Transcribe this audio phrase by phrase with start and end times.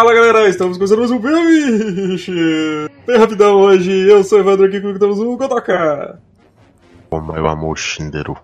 [0.00, 2.88] Fala galera, estamos começando mais um filme!
[3.06, 6.18] Bem rapidão hoje, eu sou o Evandro aqui comigo temos o Kotoka.
[7.10, 8.34] Como eu amo Shinderu.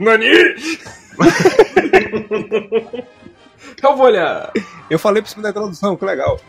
[0.00, 0.26] Nani!
[3.80, 4.50] Calbolha!
[4.90, 6.40] Eu falei por cima da introdução, que legal.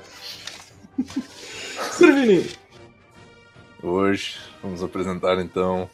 [1.91, 2.49] Servini!
[3.83, 5.87] Hoje vamos apresentar então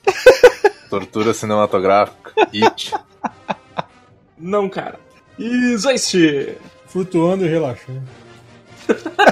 [0.90, 2.94] Tortura Cinematográfica, It.
[4.38, 4.98] Não, cara.
[5.38, 6.16] E Zeist!
[6.88, 8.02] Flutuando e relaxando.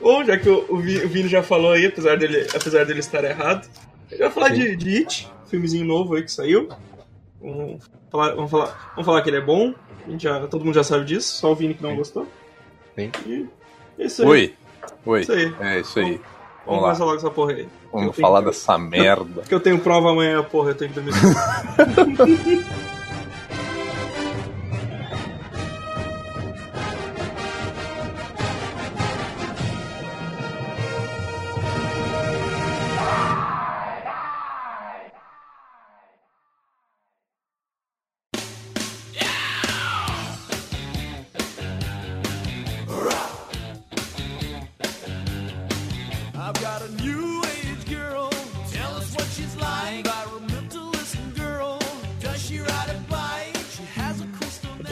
[0.00, 3.00] Bom, já que o, o Vi- o Vini já falou aí, apesar dele, apesar dele
[3.00, 3.66] estar errado,
[4.10, 6.68] ele vai falar de, de It, filmezinho novo aí que saiu.
[7.40, 9.74] Vamos falar, vamos falar, vamos falar que ele é bom.
[10.06, 12.26] A gente já, todo mundo já sabe disso, só o Vini que não gostou.
[12.94, 13.10] Sim.
[13.26, 13.46] E
[13.98, 14.28] é isso aí.
[14.28, 14.54] Oi,
[15.06, 15.20] oi.
[15.22, 15.54] Isso aí.
[15.60, 16.04] É isso aí.
[16.04, 16.20] Vamos
[16.66, 17.06] Vamos começar lá.
[17.06, 17.60] logo essa porra aí.
[17.62, 19.40] Eu Vamos tenho- falar dessa merda.
[19.40, 21.12] Porque eu tenho prova amanhã, porra, eu tenho que dormir.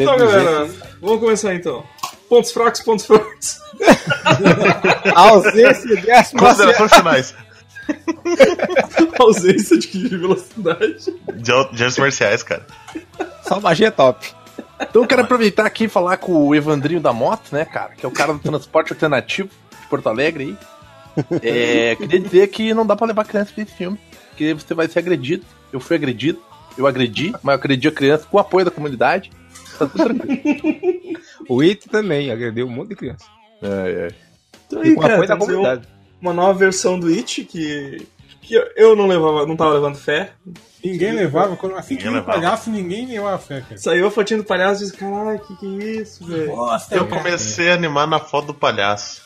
[0.03, 1.85] então, galera, vamos começar então.
[2.29, 3.61] Pontos fracos, pontos fortes.
[5.15, 6.37] Ausência de.
[6.39, 7.35] Considerações finais.
[9.19, 11.15] Ausência de velocidade.
[11.35, 12.67] De, de artes marciais, cara.
[13.43, 14.27] Só magia é top.
[14.81, 17.95] Então eu quero aproveitar aqui e falar com o Evandrinho da Moto, né, cara?
[17.95, 19.49] Que é o cara do transporte alternativo
[19.81, 20.57] de Porto Alegre aí.
[21.43, 24.01] É, queria dizer que não dá pra levar criança pra esse filme.
[24.35, 25.45] Que você vai ser agredido.
[25.71, 26.41] Eu fui agredido.
[26.77, 29.31] Eu agredi, mas eu agredi a criança com o apoio da comunidade.
[29.87, 31.21] Tá tudo tranquilo.
[31.49, 33.25] O It também agrediu um monte de criança.
[33.63, 34.09] É, é.
[34.67, 35.89] Então E aí, com cara, apoio da temos aí um- comunidade.
[36.21, 38.07] uma nova versão do It que,
[38.41, 40.33] que eu- não levava, não tava levando fé.
[40.85, 42.33] Ninguém levava, quando assim que Ninguém um levava.
[42.41, 43.79] palhaço, ninguém levava fé, cara.
[43.79, 46.51] Saiu a fotinha do palhaço e disse, caralho, que que é isso, velho?
[46.51, 47.05] Eu cara.
[47.07, 49.23] comecei a animar na foto do palhaço.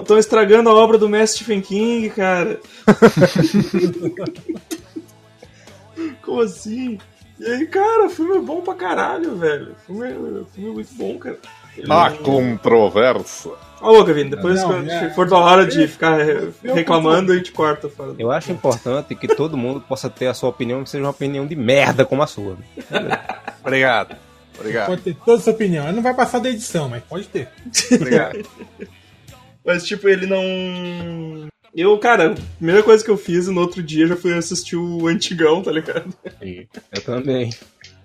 [0.00, 2.58] Estão estragando a obra do mestre Stephen King, cara.
[6.22, 6.98] Como assim?
[7.42, 9.72] E aí, cara, o filme é bom pra caralho, velho.
[9.72, 11.38] O filme é, o filme é muito bom, cara.
[11.76, 13.50] Ele A não- controvérsia.
[13.80, 15.10] Ó, ô, Gavin, depois Não, quando é.
[15.10, 16.18] for da hora de ficar
[16.62, 17.88] reclamando, a gente corta.
[17.88, 18.14] Fala.
[18.18, 21.46] Eu acho importante que todo mundo possa ter a sua opinião, que seja uma opinião
[21.46, 22.56] de merda como a sua.
[23.64, 24.14] Obrigado.
[24.58, 24.86] Obrigado.
[24.86, 25.84] Pode ter toda essa opinião.
[25.86, 27.48] Ele não vai passar da edição, mas pode ter.
[27.92, 28.46] Obrigado.
[29.64, 31.46] Mas, tipo, ele não.
[31.74, 35.06] Eu, cara, a primeira coisa que eu fiz no outro dia já fui assistir o
[35.06, 36.12] antigão, tá ligado?
[36.40, 37.50] Eu também.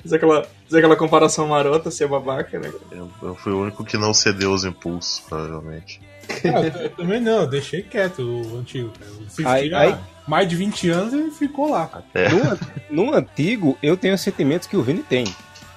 [0.01, 2.71] Fiz aquela, fiz aquela comparação marota, ser babaca, né?
[2.91, 5.99] Eu, eu fui o único que não cedeu os impulsos, provavelmente.
[6.45, 8.89] Ah, eu, eu também não, eu deixei quieto o antigo.
[8.97, 9.11] Cara.
[9.11, 9.95] Eu assisti Aí- aí-
[10.27, 12.03] mais de 20 anos e ficou lá.
[12.13, 12.27] É.
[12.89, 15.25] No, no antigo, eu tenho os sentimentos que o Vini tem.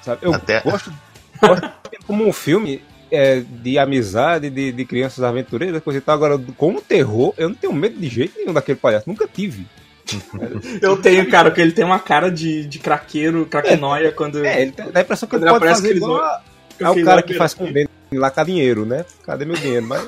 [0.03, 0.25] Sabe?
[0.27, 0.93] Eu Até- gosto,
[1.41, 1.71] gosto
[2.07, 6.15] como um filme é, de amizade, de, de crianças aventureiras, coisa e tal.
[6.15, 9.09] Agora, como terror, eu não tenho medo de jeito nenhum daquele palhaço.
[9.09, 9.67] Nunca tive.
[10.83, 14.45] Eu tenho, cara, porque ele tem uma cara de, de craqueiro, craquenóia quando.
[14.45, 16.43] É, ele tem, dá a impressão que ele pode fazer aqueles igual a-
[16.81, 19.05] É cara lá, que faz com o dente lá cá dinheiro, né?
[19.25, 19.87] Cadê meu dinheiro?
[19.87, 20.03] Mas.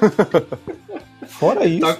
[1.29, 1.81] Fora isso.
[1.87, 1.99] Tá-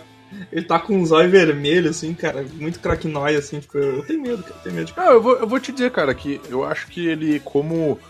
[0.51, 4.43] Ele tá com um zóio vermelho, assim, cara, muito craquenóia, assim, tipo, eu tenho medo,
[4.43, 4.97] cara, eu tenho medo de.
[4.97, 8.01] Não, eu vou, eu vou te dizer, cara, que eu acho que ele, como,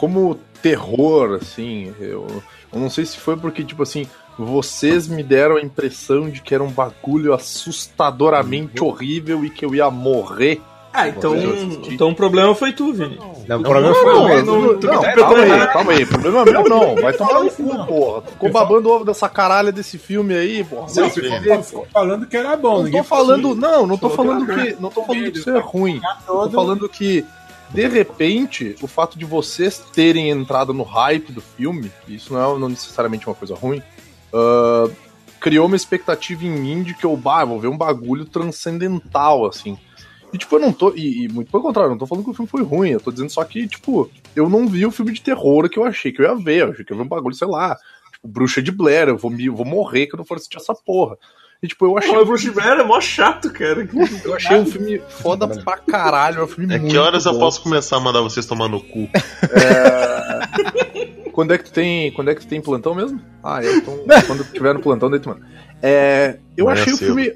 [0.00, 2.26] como terror, assim, eu,
[2.72, 4.06] eu não sei se foi porque, tipo assim,
[4.38, 9.74] vocês me deram a impressão de que era um bagulho assustadoramente horrível e que eu
[9.74, 10.62] ia morrer.
[10.90, 13.18] Ah, então, eu então o problema foi tu, Vini.
[13.46, 14.46] Não, o problema foi não, o não, mesmo.
[14.46, 17.86] não, não, interpretou calma aí, calma aí, problema meu não, vai tomar no cu, não.
[17.86, 18.22] porra.
[18.22, 20.88] Ficou babando ovo dessa caralha desse filme aí, porra.
[20.88, 22.78] Se ficou, falando que era bom.
[22.78, 25.60] Não ninguém tô falando, não, não tô falando que não tô falando que isso é
[25.60, 26.00] ruim.
[26.26, 27.24] Tô falando que,
[27.72, 32.58] de repente, o fato de vocês terem entrado no hype do filme, isso não é
[32.58, 33.82] não necessariamente uma coisa ruim,
[34.32, 34.88] ah,
[35.40, 39.78] criou uma expectativa em mim de que eu, bah, vou ver um bagulho transcendental, assim.
[40.32, 40.92] E, tipo, eu não tô.
[40.94, 43.00] E, e muito pelo contrário, eu não tô falando que o filme foi ruim, eu
[43.00, 46.12] tô dizendo só que, tipo, eu não vi o filme de terror que eu achei
[46.12, 46.60] que eu ia ver.
[46.60, 47.76] Eu achei que eu ia ver um bagulho, sei lá,
[48.12, 50.58] tipo, Bruxa de Blair, eu vou, me, eu vou morrer que eu não for assistir
[50.58, 51.16] essa porra.
[51.62, 53.86] E, tipo, eu achei, Pô, o Bruce Banner é mó chato, cara.
[54.24, 56.40] eu achei um filme foda pra caralho.
[56.40, 57.38] É um filme É muito que horas eu bom.
[57.40, 59.08] posso começar a mandar vocês tomar no cu?
[61.32, 63.20] Quando é que tu tem, quando é que tu tem plantão mesmo?
[63.42, 63.92] Ah, eu tô,
[64.26, 65.46] quando tiver no plantão, daí tu manda.
[65.82, 67.06] É, eu achei o cedo.
[67.06, 67.32] filme,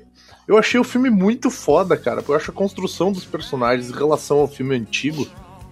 [0.48, 2.16] eu achei o filme muito foda, cara.
[2.16, 5.26] porque Eu acho a construção dos personagens em relação ao filme antigo,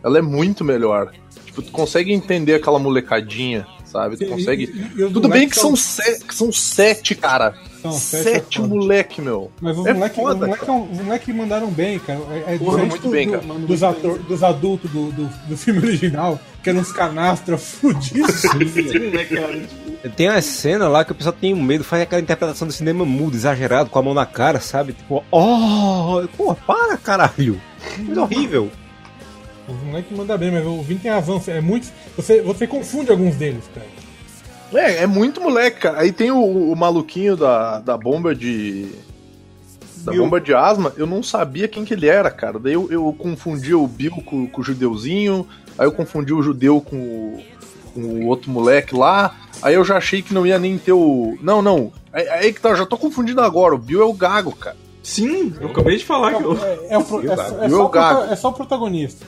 [0.05, 1.13] ela é muito melhor.
[1.45, 4.17] Tipo, tu consegue entender aquela molecadinha sabe?
[4.17, 4.65] Tu consegue.
[4.65, 7.55] e- e Tudo bem que são, se- que são sete, cara.
[7.83, 8.69] São sete é sete foda.
[8.75, 9.51] moleque, meu.
[9.61, 10.79] Mas os É moleques foda, moleque, cara.
[10.79, 12.21] os moleque mandaram bem, cara.
[12.47, 13.45] É, é Porra, muito do- bem, do- cara.
[13.59, 18.35] dos, ator, dos adultos do, do, do filme original, que eram uns canastras fudidos.
[18.41, 19.61] Sim, né, cara?
[19.61, 23.05] Tipo, Tem uma cena lá que o pessoal tem medo, faz aquela interpretação do cinema
[23.05, 24.93] mudo, exagerado, com a mão na cara, sabe?
[24.93, 27.61] Tipo, oh, pô, para, caralho.
[28.07, 28.71] Coisa horrível.
[29.77, 31.43] Os moleques mandam bem, mas o Vini tem razão.
[31.47, 33.87] É muito, você, você confunde alguns deles, cara.
[34.75, 36.01] É, é muito moleque, cara.
[36.01, 36.43] Aí tem o,
[36.73, 38.87] o maluquinho da, da bomba de.
[40.05, 40.25] Da Bill.
[40.25, 42.59] bomba de asma, eu não sabia quem que ele era, cara.
[42.59, 45.47] Daí eu, eu confundia o Bill com, com o judeuzinho,
[45.79, 47.43] aí eu confundi o judeu com o,
[47.95, 51.39] com o outro moleque lá, aí eu já achei que não ia nem ter o.
[51.41, 51.93] Não, não.
[52.13, 53.75] Aí, aí que tá, eu já tô confundindo agora.
[53.75, 54.77] O Bill é o Gago, cara.
[55.05, 56.57] Sim, eu acabei de falar que eu.
[56.65, 57.05] É, é o é
[57.37, 58.19] só- é só gago.
[58.19, 59.27] prota- é só o protagonista.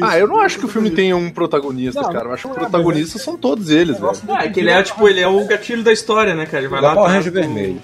[0.00, 2.26] Ah, eu não acho que o filme tenha um protagonista, Não, cara.
[2.28, 4.12] Eu acho que os é, protagonistas são todos eles, velho.
[4.28, 6.58] Ah, é que ele é, tipo, ele é o gatilho da história, né, cara?
[6.58, 6.94] Ele vai lá.
[6.94, 7.82] Tá, Ranger vermelho.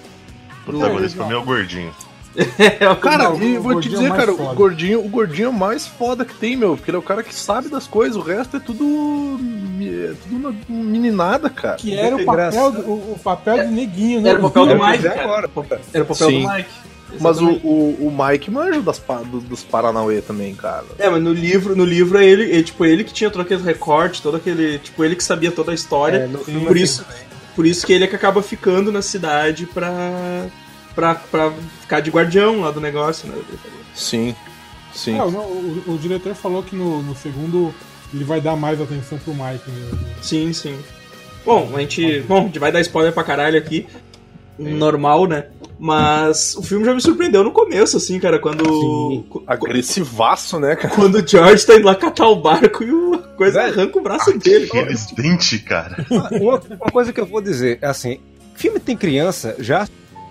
[0.63, 1.93] O protagonista pra mim é o gordinho.
[2.79, 4.53] É, o Cara, Não, e vou te é dizer, cara, foda.
[4.53, 7.03] o gordinho, o gordinho é o mais foda que tem, meu, porque ele é o
[7.03, 8.85] cara que sabe das coisas, o resto é tudo.
[9.83, 11.75] é tudo uma meninada, cara.
[11.77, 14.31] Que era o papel, do- o, o papel de neguinho, né?
[14.31, 15.23] Era o papel do É Mike, fizer cara.
[15.25, 15.51] agora.
[15.93, 16.43] Era o papel Sim.
[16.43, 16.69] do Mike.
[17.21, 18.99] Mas o, o, o Mike manja das,
[19.31, 20.85] do- dos Paranauê também, cara.
[20.99, 23.63] É, mas no livro, no livro é ele, é, tipo, ele que tinha todo aquele
[23.63, 24.79] recorte, todo aquele.
[24.79, 26.19] Tipo, ele que sabia toda a história.
[26.19, 27.05] É, no filme, por isso,
[27.57, 30.47] por isso que ele é que acaba ficando na cidade pra.
[30.95, 33.37] pra, pra ficar de guardião lá do negócio, né?
[33.95, 34.35] Sim,
[34.95, 35.19] sim.
[35.19, 37.75] É, o, o- o diretor falou que no, no segundo
[38.13, 39.71] ele vai dar mais atenção pro Mike.
[39.71, 39.99] Né?
[40.23, 40.79] Sim, sim.
[41.45, 42.21] Bom, a gente.
[42.29, 43.87] Bom, a gente vai dar spoiler pra caralho aqui.
[44.59, 45.47] Normal, né?
[45.79, 48.65] Mas o filme já me surpreendeu no começo, assim, cara, quando.
[48.65, 49.25] Sim.
[49.47, 50.93] Agressivaço, né, cara?
[50.95, 53.73] Quando o George tá indo lá catar o barco e o coisa Velho.
[53.75, 54.67] arranca o braço dele.
[54.67, 54.83] cara.
[54.85, 56.05] Aqueles dentes, cara.
[56.11, 58.19] Uma, uma coisa que eu vou dizer é assim:
[58.55, 59.87] filme tem criança, já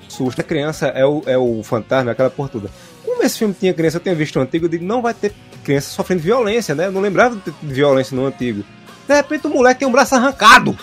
[0.07, 0.41] assusta.
[0.41, 2.69] A criança é o, é o fantasma, é aquela porra toda.
[3.05, 5.33] Como esse filme tinha criança, eu tenho visto o antigo, eu digo, não vai ter
[5.63, 6.87] criança sofrendo violência, né?
[6.87, 8.63] Eu não lembrava de ter violência no antigo.
[9.07, 10.77] De repente o moleque tem um braço arrancado.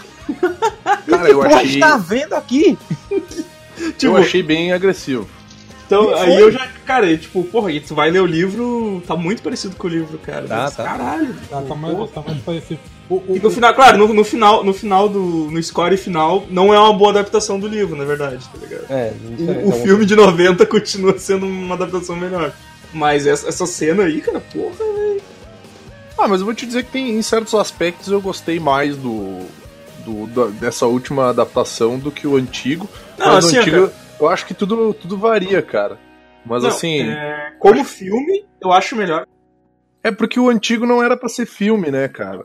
[1.08, 2.78] Cara, eu Porra, achei, está vendo aqui?
[3.10, 5.28] eu Tipo, achei bem agressivo.
[5.86, 9.14] Então, aí eu já, cara, e, tipo, porra, e tu vai ler o livro, tá
[9.14, 10.46] muito parecido com o livro, cara.
[10.48, 10.82] Tá, Mas, tá.
[10.84, 11.34] Caralho.
[11.50, 12.80] Tá, tá mais, tá mais parecido.
[13.08, 15.20] O, o, E no final, claro, no, no final, no final do.
[15.50, 18.86] No score final, não é uma boa adaptação do livro, na verdade, tá ligado?
[18.88, 19.12] É,
[19.62, 22.52] O, o filme de 90 continua sendo uma adaptação melhor.
[22.92, 25.20] Mas essa, essa cena aí, cara, porra, velho.
[26.16, 29.40] Ah, mas eu vou te dizer que tem, em certos aspectos eu gostei mais do,
[30.04, 32.88] do- da- dessa última adaptação do que o antigo.
[33.18, 33.92] Não, mas assim, o antigo, cara.
[34.20, 35.98] eu acho que tudo, tudo varia, cara.
[36.46, 37.12] Mas Não, assim, é...
[37.12, 39.26] é, como filme, eu acho melhor.
[40.18, 42.44] porque o antigo não era pra ser filme, né, cara?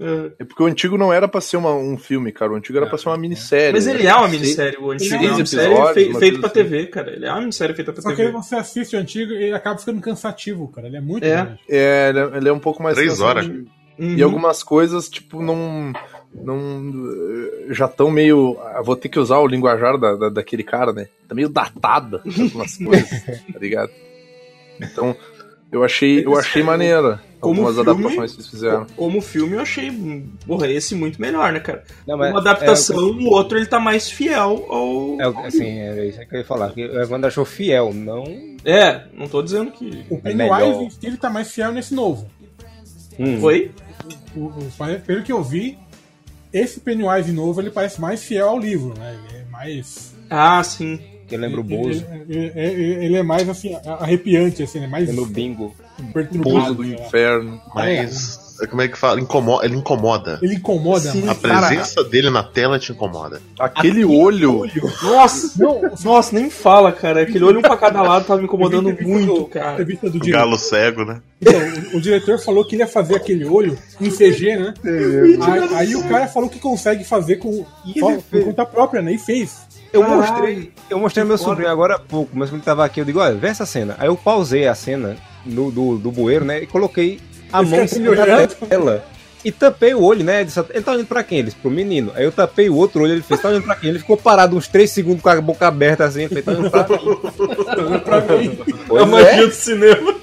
[0.00, 2.52] É, É porque o antigo não era pra ser uma- um filme, cara.
[2.52, 3.72] O antigo era pra ser uma minissérie.
[3.72, 6.54] Mas ele é uma minissérie, o antigo é uma minissérie fei- coisa pra assim.
[6.54, 7.10] TV, cara.
[7.10, 8.28] Ele é uma minissérie feita pra Só que TV.
[8.28, 10.86] aí você assiste o antigo e acaba ficando cansativo, cara.
[10.86, 11.30] Ele é muito É.
[11.42, 11.60] grande.
[11.68, 13.44] É, ele é, ele é um pouco mais Três horas.
[13.46, 13.70] cansativo.
[13.98, 14.14] Uhum.
[14.16, 15.92] E algumas coisas, tipo, não.
[16.34, 16.92] Não
[17.70, 18.56] já estão meio.
[18.60, 21.08] ah, Vou ter que usar o linguajar da, da- daquele cara, né?
[21.26, 23.08] Tá meio datada algumas coisas,
[23.52, 23.90] tá ligado?
[24.80, 25.14] Então,
[25.72, 28.86] eu achei, eu achei maneira Como algumas filme, adaptações que eles fizeram.
[28.96, 29.90] Como filme, eu achei,
[30.46, 31.82] porra, esse muito melhor, né, cara?
[32.06, 35.20] Não, mas Uma adaptação, o outro ele tá mais fiel ao.
[35.20, 36.70] É, o- assim, é isso que eu ia falar.
[36.72, 38.24] Que o Evandro achou fiel, não.
[38.64, 40.04] É, não tô dizendo que.
[40.10, 40.20] O É.
[40.20, 42.26] Pennywise em si ele tá mais fiel nesse novo.
[43.18, 43.40] Hum.
[43.40, 43.70] Foi?
[44.36, 45.76] O- o- pelo que eu vi,
[46.52, 49.16] esse Pennywise novo ele parece mais fiel ao livro, né?
[49.28, 50.12] Ele é mais.
[50.30, 51.00] Ah, sim.
[51.26, 52.06] Que lembra o ele, Bozo.
[52.28, 54.86] ele- ele- ele é mais assim, arrepiante, assim, né?
[54.86, 55.74] Mais Lembra o Bingo.
[56.36, 56.88] Bozo do lá.
[56.88, 57.60] inferno.
[57.74, 58.47] Mas.
[58.66, 59.20] Como é que fala?
[59.20, 60.38] Incomoda, ele incomoda.
[60.42, 61.28] Ele incomoda Sim.
[61.28, 63.40] A presença dele na tela te incomoda.
[63.58, 64.62] Aquele olho.
[65.02, 65.52] Nossa!
[65.62, 67.22] Não, Nossa, nem fala, cara.
[67.22, 69.84] Aquele olho um pra cada lado tava me incomodando muito, do- cara.
[70.28, 71.20] galo cego, né?
[71.40, 71.60] Então,
[71.94, 74.74] o, o diretor falou que ele ia fazer aquele olho em CG, né?
[74.84, 78.44] Aí, aí o cara falou que consegue fazer com, E só- fez.
[78.44, 79.12] conta própria, né?
[79.12, 79.66] E fez.
[79.92, 80.20] Eu Caralho.
[80.20, 83.20] mostrei, eu mostrei meu sobrinho agora há pouco, mas quando ele tava aqui, eu digo,
[83.20, 83.96] olha, vê essa cena.
[83.98, 86.62] Aí eu pausei a cena no, do, do bueiro, né?
[86.62, 87.18] E coloquei
[87.52, 89.04] a mão em cima da tela.
[89.44, 90.42] E tampei o olho, né?
[90.42, 91.38] Disse, Ele tá olhando pra quem?
[91.38, 92.10] Ele disse, pro menino.
[92.14, 93.90] Aí eu tapei o outro olho, ele fez, tá olhando pra quem?
[93.90, 96.70] Ele ficou parado uns 3 segundos com a boca aberta assim, ele fez, tá olhando
[96.70, 98.00] pra mim.
[98.00, 98.58] Pra mim.
[98.66, 99.46] É a Pois magia é.
[99.46, 100.14] do cinema.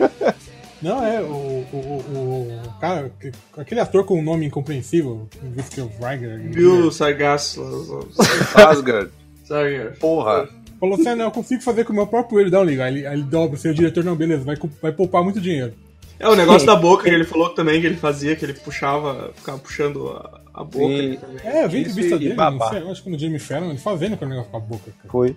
[0.82, 5.74] Não, é, o, o, o, o cara, que- aquele ator com o nome incompreensível, visto
[5.74, 8.08] que é o Weiger, Viu, Sargasso?
[8.54, 9.10] Asgard.
[9.44, 10.00] Sargasso.
[10.00, 10.48] Porra.
[10.80, 12.84] Falou assim: "Ah, não, eu consigo fazer com o meu próprio olho, dá um liga.
[12.84, 15.72] Aí ele, aí ele dobra, assim, o diretor, não, beleza, vai, vai poupar muito dinheiro.
[16.18, 19.32] É, o negócio da boca que ele falou também, que ele fazia, que ele puxava,
[19.36, 20.86] ficava puxando a, a boca.
[20.86, 21.18] Sim.
[21.44, 22.34] É, eu vi a Isso entrevista e dele,
[22.70, 25.08] sei, eu acho que no Jamie Fallon, ele fazendo aquele negócio com a boca, cara.
[25.10, 25.36] Foi.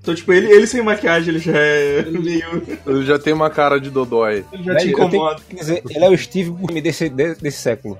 [0.00, 2.62] Então, tipo, ele, ele sem maquiagem, ele já é meio.
[2.86, 4.44] Ele já tem uma cara de dodói.
[4.52, 5.40] Ele já te eu tenho incomoda.
[5.50, 7.98] que dizer, ele é o Steve Buscemi desse, de- desse século.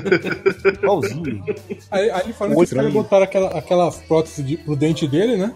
[0.82, 1.44] Igualzinho.
[1.90, 5.36] Aí, aí falando O que os caras botaram aquela, aquela prótese de, pro dente dele,
[5.36, 5.54] né?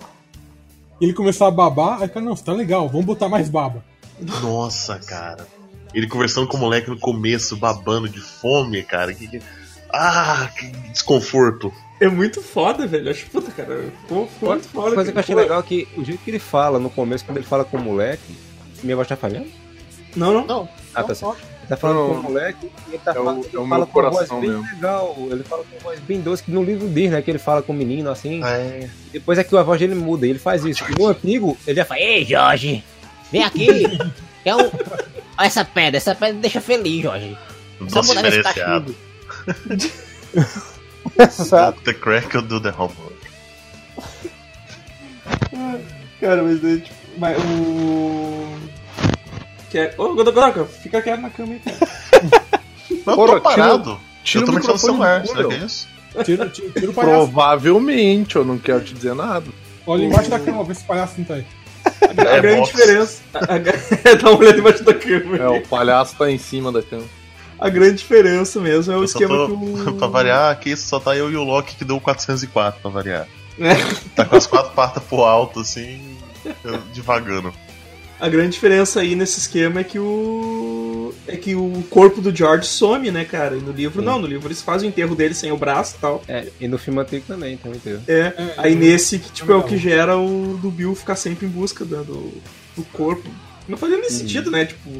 [1.00, 3.84] E ele começou a babar, aí cara, não, tá legal, vamos botar mais baba.
[4.42, 5.46] Nossa, cara.
[5.94, 9.12] Ele conversando com o moleque no começo, babando de fome, cara.
[9.14, 9.42] Que, que-
[9.92, 11.72] Ah, que desconforto.
[12.00, 13.10] É muito foda, velho.
[13.10, 13.90] Acho puta, cara.
[14.02, 14.60] Ficou muito foda.
[14.74, 16.88] Uma coisa que eu achei Pô, legal é que o jeito que ele fala no
[16.90, 18.36] começo, quando ele fala com o moleque.
[18.82, 19.48] Minha voz tá falhando?
[20.16, 20.46] Não, não.
[20.46, 21.36] Não, Ah, tá certo.
[21.70, 23.86] Tá falando com o moleque e ele tá é o- falando, é ele o fala
[23.86, 24.64] com uma voz coração bem mesmo.
[24.74, 25.16] legal.
[25.30, 27.22] Ele fala com uma voz bem doce, que no livro diz, né?
[27.22, 28.42] Que ele fala com o menino assim.
[28.44, 28.88] é.
[29.12, 30.84] Depois é que a voz dele muda, e ele faz isso.
[30.90, 32.84] E no antigo, ele já fala, ei, Jorge,
[33.32, 33.68] vem aqui.
[34.44, 34.60] Quer um...
[35.38, 37.36] Olha essa pedra, essa pedra deixa feliz, Jorge.
[37.88, 38.94] Só nesse diferenciado.
[39.46, 41.30] cachimbo.
[41.30, 41.80] sabe?
[41.84, 43.16] The crack eu do the homework.
[46.20, 47.00] Cara, mas tipo.
[47.16, 48.29] Mas o.
[49.70, 49.94] Que é...
[49.96, 51.78] Ô, Godoka, fica quieto na cama aí, cara.
[53.06, 54.00] Não, Porra, tô parado.
[54.24, 55.88] tira eu tô o mexendo no celular, será que é isso?
[56.24, 57.16] Tira, tira, tira o palhaço.
[57.26, 59.46] Provavelmente, eu não quero te dizer nada.
[59.86, 61.46] Olha embaixo da cama, vê se o palhaço não tá aí.
[61.84, 62.72] A, a É grande box.
[62.72, 63.22] diferença.
[63.32, 65.36] A, a, dá uma olhada embaixo da cama.
[65.36, 67.04] É, o palhaço tá em cima da cama.
[67.58, 69.94] A grande diferença mesmo é o Eu esquema tô, que o.
[69.96, 73.26] pra variar, aqui só tá eu e o Loki que deu o 404 pra variar.
[73.58, 73.74] É.
[74.16, 76.16] Tá com as quatro patas pro alto, assim,
[76.94, 77.52] devagando.
[78.20, 81.14] A grande diferença aí nesse esquema é que o.
[81.26, 83.56] É que o corpo do George some, né, cara?
[83.56, 86.00] E no livro não, no livro eles fazem o enterro dele sem o braço e
[86.00, 86.22] tal.
[86.28, 88.00] É, e no filme antigo também, também teve.
[88.06, 88.20] É.
[88.36, 89.68] É, Aí é, nesse que tipo, é o legal.
[89.68, 92.04] que gera o do Bill ficar sempre em busca do,
[92.76, 93.28] do corpo.
[93.68, 94.66] Não fazia nem sentido, né?
[94.66, 94.90] Tipo,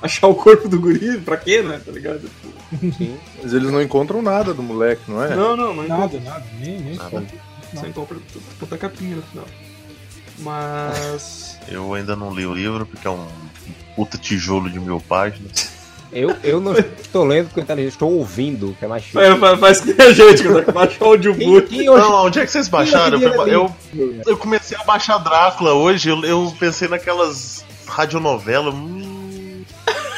[0.00, 1.80] achar o corpo do guri, pra quê, né?
[1.84, 2.20] Tá ligado?
[2.20, 3.16] Tipo, Sim.
[3.42, 5.34] Mas eles não encontram nada do moleque, não é?
[5.34, 7.24] Não, não, não Nada, nada, nem, nem Nada.
[7.72, 8.16] Você compra
[8.58, 9.46] puta capinha no final.
[10.38, 11.58] Mas.
[11.68, 13.26] Eu ainda não li o livro, porque é um
[13.96, 15.72] puta tijolo de mil páginas.
[16.12, 19.18] Eu, eu não estou lendo porque eu estou ouvindo, que é mais chique.
[19.18, 21.74] É, fa- faz que a gente, quando baixa o audiobook.
[21.74, 23.18] Hoje- Não, onde é que vocês baixaram?
[23.18, 28.72] Quem Eu, é eu, eu comecei a baixar Drácula hoje, eu, eu pensei naquelas radionovelas.
[28.72, 29.03] Hum,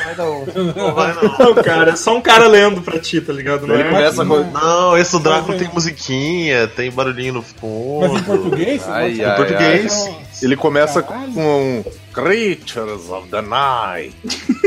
[0.06, 0.46] vai não,
[0.76, 1.38] não vai não.
[1.38, 3.66] Não, cara, é só um cara lendo pra ti, tá ligado?
[3.66, 3.90] Não Ele é?
[3.90, 4.44] começa com.
[4.50, 8.12] Não, esse Drácula tem musiquinha, tem barulhinho no fundo.
[8.12, 8.82] Mas em português?
[8.88, 9.92] Ai, ai, Em português.
[10.06, 11.32] Então, Ele começa com Caralho.
[11.38, 14.14] um Creatures of the Night.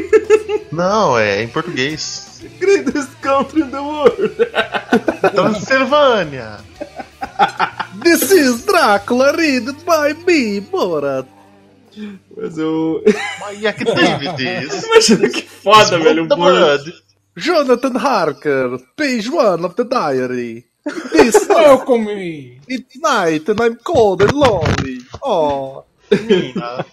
[0.72, 2.41] Não, é em português.
[2.60, 4.36] Greatest country in the world.
[5.36, 6.58] Transilvânia.
[8.03, 11.25] This is Drácula read by me, Borat.
[12.41, 13.03] Mas eu.
[13.39, 14.84] My activities.
[14.84, 16.24] Imagina que foda, velho.
[16.24, 16.84] O Borat.
[16.84, 16.93] blood.
[17.38, 20.65] Jonathan Harker, page one of the diary.
[21.12, 22.08] This Welcome!
[22.67, 25.00] it's night and I'm cold and lonely.
[25.22, 26.86] Oh, Mina.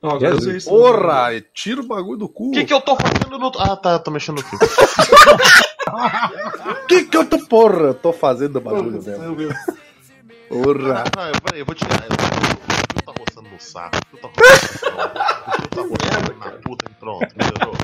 [0.00, 0.54] Ó, agora Jesus.
[0.56, 0.70] isso.
[0.70, 2.48] porra, tira o bagulho do cu.
[2.48, 3.50] O que, que eu tô fazendo no.
[3.58, 4.58] Ah, tá, tô mexendo no fio.
[6.86, 9.36] que que eu tô, porra, tô fazendo bagulho mesmo.
[10.48, 11.04] Porra.
[11.16, 12.04] Ah, não, peraí, eu vou tirar.
[12.04, 13.96] Eu, tá roçando no saco.
[13.96, 15.20] O fio tá roçando no pronto.
[15.48, 17.26] O fio tá roçando na puta e pronto.
[17.36, 17.74] Melhorou.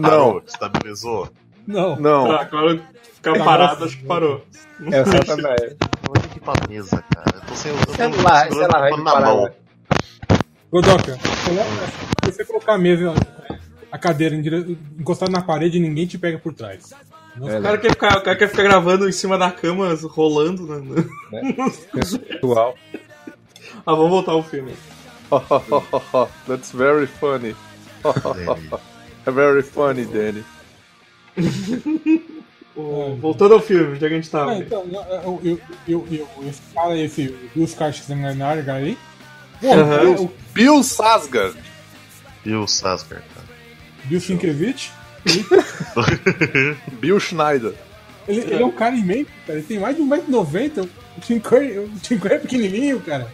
[0.00, 1.32] Não, Parou, estabilizou.
[1.66, 1.96] Não.
[1.96, 2.28] não.
[2.28, 2.82] Tá, agora
[3.14, 4.44] ficar parado, acho que parou.
[4.90, 5.76] É Satanás.
[6.08, 7.36] Olha aqui pra mesa, cara.
[7.36, 7.72] Eu tô sem.
[7.72, 9.50] Eu tô Sei lá, sei lá, vai na parar, mão.
[10.70, 11.18] Godoka,
[12.24, 13.12] se você colocar a mesa,
[13.90, 16.94] a cadeira encostada na parede, ninguém te pega por trás.
[17.40, 20.66] É, O cara, quer ficar, o cara quer ficar gravando em cima da cama, rolando.
[20.66, 21.04] Né?
[21.92, 22.74] Pessoal.
[23.84, 24.74] Ah, vamos voltar ao filme.
[26.46, 27.56] That's very funny.
[29.26, 30.44] É very funny, Danny.
[32.74, 34.52] O- voltando ao filme, onde é que a gente tava?
[34.52, 34.86] Ah, então,
[35.24, 38.96] eu, eu, eu, eu, esse cara, esse Bill Skarsgård aí,
[40.18, 41.54] o Bill Sasgard.
[42.46, 43.46] O Sasgard, cara.
[44.04, 44.90] Bill Sienkiewicz,
[47.00, 47.74] Bill Schneider.
[48.28, 51.78] ele, ele é um cara imenso, cara, ele tem mais de 1,90m, o Tim Curry,
[51.78, 53.28] o Tim Curry é pequenininho, cara.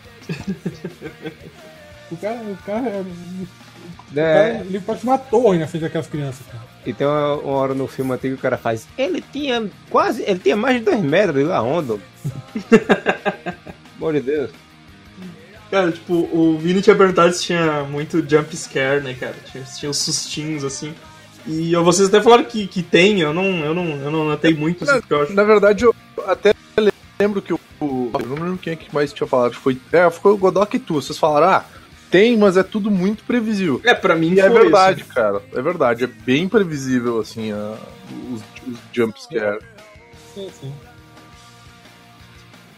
[2.10, 5.82] O cara, o cara, é- o cara, É, ele pode ser uma torre na frente
[5.82, 6.64] daquelas crianças, cara.
[6.86, 8.86] e tem uma, uma hora no filme antigo que o cara faz.
[8.96, 10.22] Ele tinha quase.
[10.26, 11.98] Ele tinha mais de 2 metros lá onda.
[13.96, 14.50] Amor de Deus.
[15.70, 19.34] Cara, tipo, o Vini tinha perguntado se tinha muito jump scare, né, cara?
[19.52, 20.94] Tinha, tinha os sustinhos, assim.
[21.48, 24.84] E vocês até falaram que, que tem, eu não, eu não, eu não notei muito,
[24.84, 25.32] assim, porque eu acho.
[25.32, 25.94] Na verdade, eu
[26.26, 26.52] até
[27.18, 27.58] lembro que o.
[27.80, 29.54] Eu não lembro quem é que mais tinha falado.
[29.54, 30.94] Foi, é, foi o Godok e tu.
[30.94, 31.64] Vocês falaram, ah,
[32.10, 33.80] Tem, mas é tudo muito previsível.
[33.84, 35.12] É, pra mim E é verdade, isso.
[35.14, 35.40] cara.
[35.54, 36.04] É verdade.
[36.04, 37.76] É bem previsível, assim, a-
[38.32, 39.62] os, os jumpscares.
[40.34, 40.72] Sim, sim.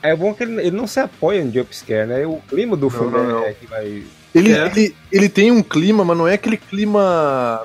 [0.03, 2.27] É bom que ele, ele não se apoia em jumpscare, né?
[2.27, 3.45] O clima do Não, filme não, não.
[3.45, 4.03] é que vai.
[4.35, 4.67] Ele, É.
[4.67, 7.62] ele, ele tem um clima, mas não é aquele clima.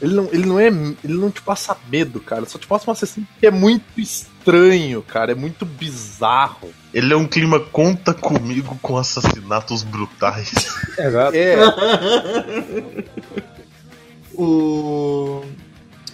[0.00, 0.66] Ele não, ele não é.
[0.66, 2.46] Ele não te passa medo, cara.
[2.46, 5.32] Só te passa uma sensação que é muito estranho, cara.
[5.32, 6.70] É muito bizarro.
[6.94, 10.52] Ele é um clima conta comigo com assassinatos brutais.
[10.96, 11.36] Exato.
[11.36, 11.56] É.
[14.34, 15.42] o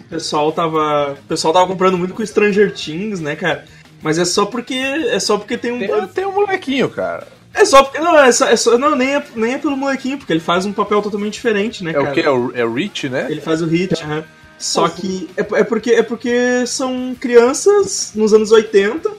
[0.09, 3.67] pessoal tava, o pessoal tava comprando muito com Stranger Things, né, cara?
[4.03, 7.27] Mas é só porque é só porque tem um Tem, tem um molequinho, cara.
[7.55, 10.19] É só porque não é só, é só- não nem é, nem é pelo molequinho,
[10.19, 12.11] porque ele faz um papel totalmente diferente, né, É cara?
[12.11, 12.21] o que?
[12.21, 13.27] É o, é o Rich, né?
[13.31, 14.25] Ele faz o hit, aham.
[14.59, 19.11] Só que é, é porque é porque são crianças nos anos 80.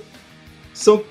[0.73, 1.01] São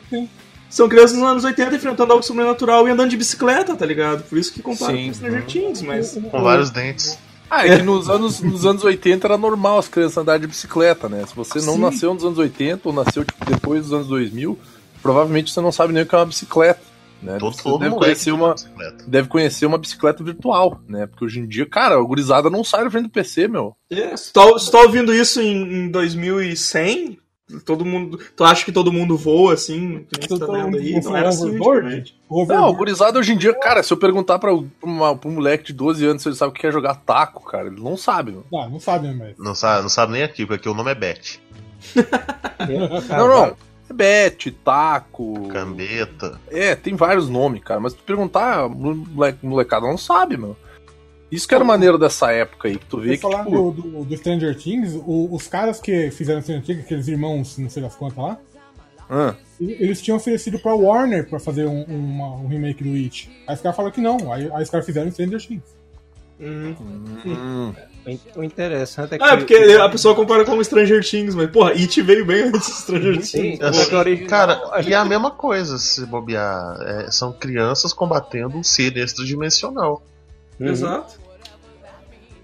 [0.69, 4.25] são crianças nos anos 80 enfrentando algo sobrenatural e andando de bicicleta, tá ligado?
[4.25, 5.07] Por isso que compara Sim.
[5.09, 7.17] com Stranger Things, mas com vários dentes.
[7.49, 11.09] Ah, é que nos anos, nos anos 80 era normal as crianças andarem de bicicleta,
[11.09, 11.23] né?
[11.29, 11.81] Se você não Sim.
[11.81, 14.59] nasceu nos anos 80 ou nasceu tipo, depois dos anos 2000,
[15.03, 16.81] provavelmente você não sabe nem o que é uma bicicleta.
[17.25, 17.39] Né?
[17.39, 19.05] Todo, você todo deve conhecer uma, bicicleta.
[19.09, 21.07] deve conhecer uma bicicleta virtual, né?
[21.07, 23.75] Porque hoje em dia, cara, a gurizada não sai da frente do PC, meu.
[23.91, 27.19] É, se, tá, se tá ouvindo isso em, em 2100,
[27.65, 28.19] todo mundo.
[28.37, 30.07] Tu acha que todo mundo voa assim?
[30.11, 31.01] Que nem tu tá vendo aí?
[31.01, 32.15] Não era assim overboard?
[32.29, 34.53] O Não, gurizada hoje em dia, cara, se eu perguntar pra,
[34.83, 37.45] uma, pra um moleque de 12 anos se ele sabe o que é jogar taco,
[37.45, 38.45] cara, ele não sabe, meu.
[38.55, 39.39] Ah, não sabe, né, mas.
[39.39, 41.41] Não sabe, não sabe nem aqui, porque aqui o nome é Bet.
[43.11, 43.57] Não, não.
[43.89, 45.49] É bet, taco.
[45.49, 46.41] Cambeta.
[46.51, 47.81] É, tem vários nomes, cara.
[47.81, 48.69] Mas se tu perguntar,
[49.43, 50.57] molecada não sabe, meu.
[51.31, 54.05] Isso que era maneiro dessa época aí, que tu vê que, falar tipo, do, do,
[54.05, 57.97] do Stranger Things, o- os caras que fizeram Stranger Things, aqueles irmãos, não sei das
[57.97, 58.39] quantas lá,
[59.11, 63.29] ah, eles tinham oferecido pra Warner pra fazer um, uma- um remake do It.
[63.49, 65.63] Aí os caras falaram que não, aí, aí os caras fizeram Stranger Things.
[66.39, 66.77] Uhum.
[67.25, 67.75] hum,
[68.37, 69.25] O interessante é que.
[69.25, 72.67] Ah, é porque a pessoa compara com Stranger Things, mas porra, It veio bem antes
[72.67, 73.29] de Stranger Things.
[73.31, 76.77] Sim, é original- Cara, e é a mesma coisa, se bobear.
[76.83, 80.03] É, são crianças combatendo um ser extradimensional.
[80.61, 80.67] Uhum.
[80.69, 81.19] Exato.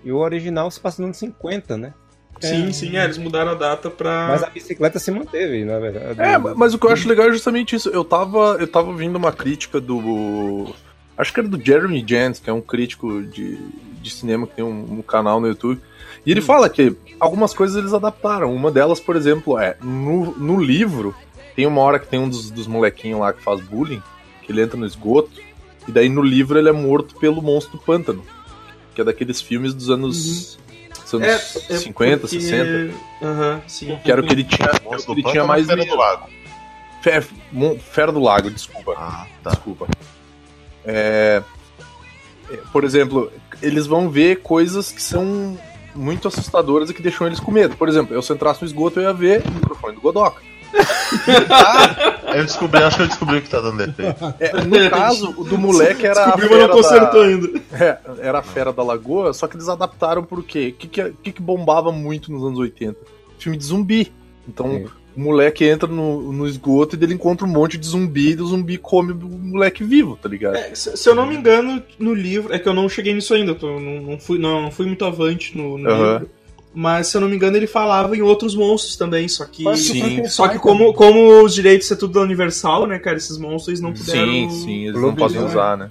[0.03, 1.93] E o original se passa nos anos 50, né?
[2.41, 4.29] Sim, sim, é, eles mudaram a data pra.
[4.29, 6.19] Mas a bicicleta se manteve, na verdade.
[6.23, 7.91] É, mas o que eu acho legal é justamente isso.
[7.91, 10.75] Eu tava, eu tava vendo uma crítica do.
[11.19, 13.59] Acho que era do Jeremy Jans, que é um crítico de,
[14.01, 15.81] de cinema que tem um, um canal no YouTube.
[16.25, 18.55] E ele fala que algumas coisas eles adaptaram.
[18.55, 21.15] Uma delas, por exemplo, é no, no livro,
[21.57, 24.03] tem uma hora que tem um dos, dos molequinhos lá que faz bullying,
[24.43, 25.31] que ele entra no esgoto,
[25.89, 28.25] e daí no livro ele é morto pelo monstro do pântano.
[28.95, 30.59] Que é daqueles filmes dos anos,
[31.05, 31.27] dos anos
[31.71, 32.95] É, é 50, porque- 60.
[33.23, 33.99] Aham, sim.
[34.05, 35.97] Que era o que ele tinha, Monstro que do ele tinha Pântano mais Fera do
[35.97, 36.27] Lago.
[37.03, 38.95] Fe- Mon- Fera do Lago, desculpa.
[38.99, 39.51] Ah, tá.
[39.51, 39.87] Desculpa.
[40.85, 41.43] É,
[42.51, 43.33] é, por exemplo,
[43.63, 45.59] eles vão ver coisas que são
[45.95, 47.77] muito assustadoras e que deixam eles com medo.
[47.77, 50.43] Por exemplo, eu se entrasse no esgoto, eu ia ver o microfone do Godoka.
[52.33, 54.35] Eu descobri, acho que eu descobri o que tá dando defeito.
[54.39, 57.27] É, no caso, o do moleque era a Descobriu, mas fera não consertou da...
[57.27, 57.61] ainda.
[57.73, 60.73] É, era a fera da lagoa, só que eles adaptaram por quê?
[60.73, 62.97] O que, que que bombava muito nos anos 80?
[63.37, 64.13] Filme de zumbi.
[64.53, 64.87] Então, Sim.
[65.17, 68.47] o moleque entra no, no esgoto e ele encontra um monte de zumbi e o
[68.47, 70.57] zumbi come o moleque vivo, tá ligado?
[70.57, 72.53] É, se, se eu não me engano, no livro.
[72.53, 74.87] É que eu não cheguei nisso ainda, eu tô- não, não fui, não, não fui
[74.87, 76.13] muito avante no, no Aham.
[76.15, 76.31] livro.
[76.73, 79.65] Mas se eu não me engano, ele falava em outros monstros também, só que.
[79.77, 80.25] Sim.
[80.29, 83.81] Só que como, como os direitos é tudo da Universal, né, cara, esses monstros eles
[83.81, 84.25] não puderam.
[84.33, 85.91] Sim, sim, eles não podem usar, né?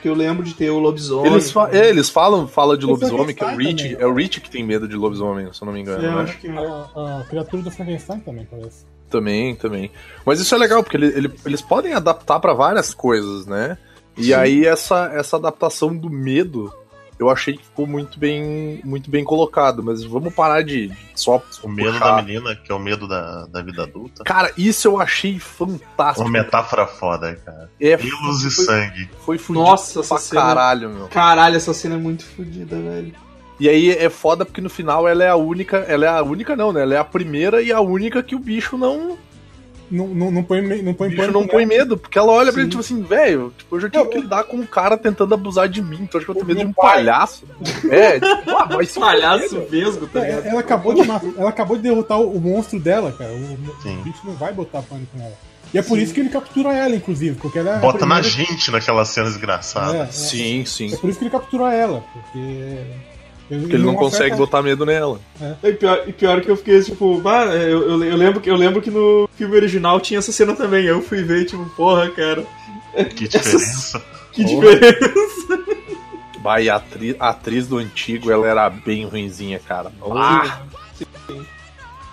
[0.00, 1.30] Porque eu lembro de ter o lobisomem.
[1.30, 3.82] Eles, fa é, eles falam fala de O lobisomem, que é o Rich.
[3.90, 3.96] também.
[4.02, 6.12] É o Rich que tem medo de lobisomem, se eu não me engano, É, eu
[6.16, 6.22] né?
[6.22, 6.48] acho que.
[6.48, 8.86] A, a criatura do Frankenstein também, parece.
[9.10, 9.90] Também, também.
[10.24, 13.76] Mas isso é legal, porque ele- ele- eles podem adaptar pra várias coisas, né?
[14.16, 16.72] E aí essa, essa adaptação do medo,
[17.20, 19.82] eu achei que ficou muito bem, muito bem colocado.
[19.82, 22.16] Mas vamos parar de, de só O medo puxar.
[22.16, 24.24] da menina, que é o medo da, da vida adulta.
[24.24, 26.22] Cara, isso eu achei fantástico.
[26.26, 27.70] Uma metáfora foda, cara.
[27.80, 29.08] É, Pelos e sangue.
[29.24, 30.40] foi fudido Nossa, essa pra cena.
[30.40, 31.08] caralho, meu.
[31.08, 33.12] Caralho, essa cena é muito fodida, velho.
[33.58, 36.56] E aí é foda porque no final ela é a única, ela é a única
[36.56, 36.80] não, né?
[36.80, 39.18] Ela é a primeira e a única que o bicho não,
[39.90, 42.70] Não, não, não põe, não põe pânico não põe medo, porque ela olha pra ele
[42.72, 42.78] Sim.
[42.78, 45.68] tipo assim, velho, tipo, eu já tive Não, que lidar com um cara tentando abusar
[45.68, 46.96] de mim, então acho que eu tenho medo de um pai.
[46.98, 47.44] palhaço.
[47.90, 50.46] É, tipo, ah, mas se Palhaço vesgo, tá É, ligado?
[50.46, 53.32] Ela acabou, de matar- ela acabou de derrotar o, o monstro dela, cara.
[53.32, 54.00] O, o Sim.
[54.04, 55.32] bicho não vai botar pânico nela.
[55.74, 58.28] E é por isso que ele captura ela, inclusive, porque ela é Bota na primeira-
[58.28, 59.94] gente naquelas cenas desgraçadas.
[59.94, 60.06] É, é.
[60.06, 60.92] Sim, sim.
[60.92, 62.78] É por isso que ele captura ela, porque.
[63.58, 65.18] Porque ele não consegue botar medo nela.
[65.64, 68.54] E pior, e pior que eu fiquei, tipo, bah, eu, eu, eu lembro, que- eu
[68.56, 70.84] lembro que no filme original tinha essa cena também.
[70.86, 72.44] Eu fui ver, tipo, porra, cara.
[73.16, 74.00] Que diferença.
[74.32, 75.58] Que diferença.
[76.40, 79.90] Vai, a, atri- a atriz do antigo, ela era bem ruinzinha, cara.
[80.12, 80.60] Ah,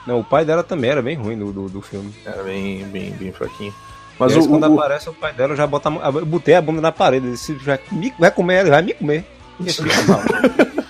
[0.08, 2.12] Não, o pai dela também era bem ruim do, do, do filme.
[2.26, 3.74] era bem, bem, bem fraquinho.
[4.18, 6.62] Mas Mas o, quando o- aparece o pai dela, eu já bota eu botei a
[6.62, 7.28] bunda na parede.
[7.28, 9.24] Ele disse, vai, me- vai comer, vai me comer.
[9.60, 10.87] E assim, o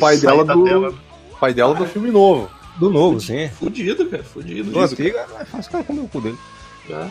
[0.00, 0.94] pai dela da do, tela.
[1.38, 2.50] pai dela do filme novo.
[2.78, 3.48] do novo, sim.
[3.50, 4.70] Fudido, cara, fudido.
[4.70, 6.38] Do antigo, é o cara comer o cu dele.
[6.88, 7.10] Tá?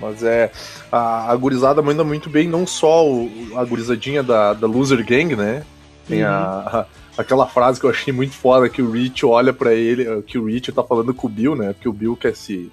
[0.00, 0.52] Mas é.
[0.92, 5.34] A, a gurizada manda muito bem, não só o- a gurizadinha da, da Loser Gang,
[5.34, 5.64] né?
[6.06, 9.72] Tem a, a- aquela frase que eu achei muito foda que o Rich olha pra
[9.74, 11.72] ele, que o Rich tá falando com o Bill, né?
[11.72, 12.70] Porque o Bill quer se.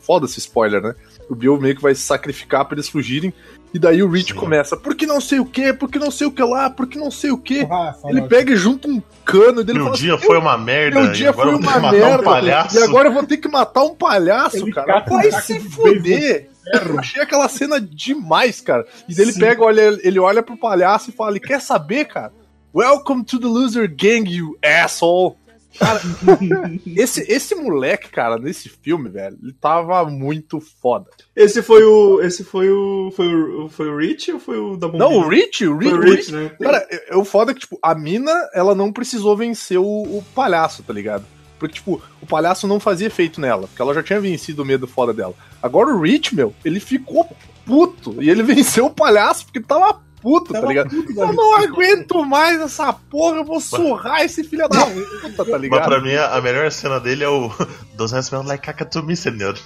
[0.00, 0.94] Foda esse spoiler, né?
[1.30, 3.32] O Bill meio que vai se sacrificar pra eles fugirem.
[3.72, 4.38] E daí o Rich Sim.
[4.38, 6.88] começa, por que não sei o que, por que não sei o que lá, por
[6.88, 7.60] que não sei o que.
[7.70, 10.58] Ah, Ele pega e junta um cano e dele Meu fala dia assim, foi uma
[10.58, 11.00] merda.
[11.00, 12.20] meu dia agora foi uma merda.
[12.20, 12.76] um palhaço.
[12.76, 15.04] E agora eu vou ter que matar um palhaço, Ele cara.
[15.08, 16.50] um Vai se de fuder.
[16.66, 18.84] Eu achei aquela cena demais, cara.
[19.08, 22.32] E daí ele pega, olha, ele olha pro palhaço e fala: ele quer saber, cara?
[22.74, 25.34] Welcome to the loser gang, you asshole.
[25.78, 26.00] Cara,
[26.96, 31.10] esse, esse moleque, cara, nesse filme, velho, ele tava muito foda.
[31.34, 32.20] Esse foi o.
[32.20, 33.10] Esse foi o.
[33.14, 35.08] Foi o, foi o Rich ou foi o da Bombinha?
[35.08, 36.52] Não, o Rich, o Rich, Foi o Rich, Rich né?
[36.60, 40.24] Cara, é- é o foda que, tipo, a mina, ela não precisou vencer o, o
[40.34, 41.24] palhaço, tá ligado?
[41.58, 44.86] Porque, tipo, o palhaço não fazia efeito nela, porque ela já tinha vencido o medo
[44.86, 45.34] foda dela.
[45.62, 47.28] Agora o Rich, meu, ele ficou
[47.66, 48.16] puto.
[48.20, 50.90] E ele venceu o palhaço porque tava puto, tá ligado?
[50.90, 55.44] puto, Eu não aguento mais essa porra, eu vou surrar esse filho da puta, tá
[55.52, 55.84] Mas ligado?
[55.84, 57.50] pra mim, a melhor cena dele é o
[57.96, 59.58] Doesn't smell like caca to me, senhor.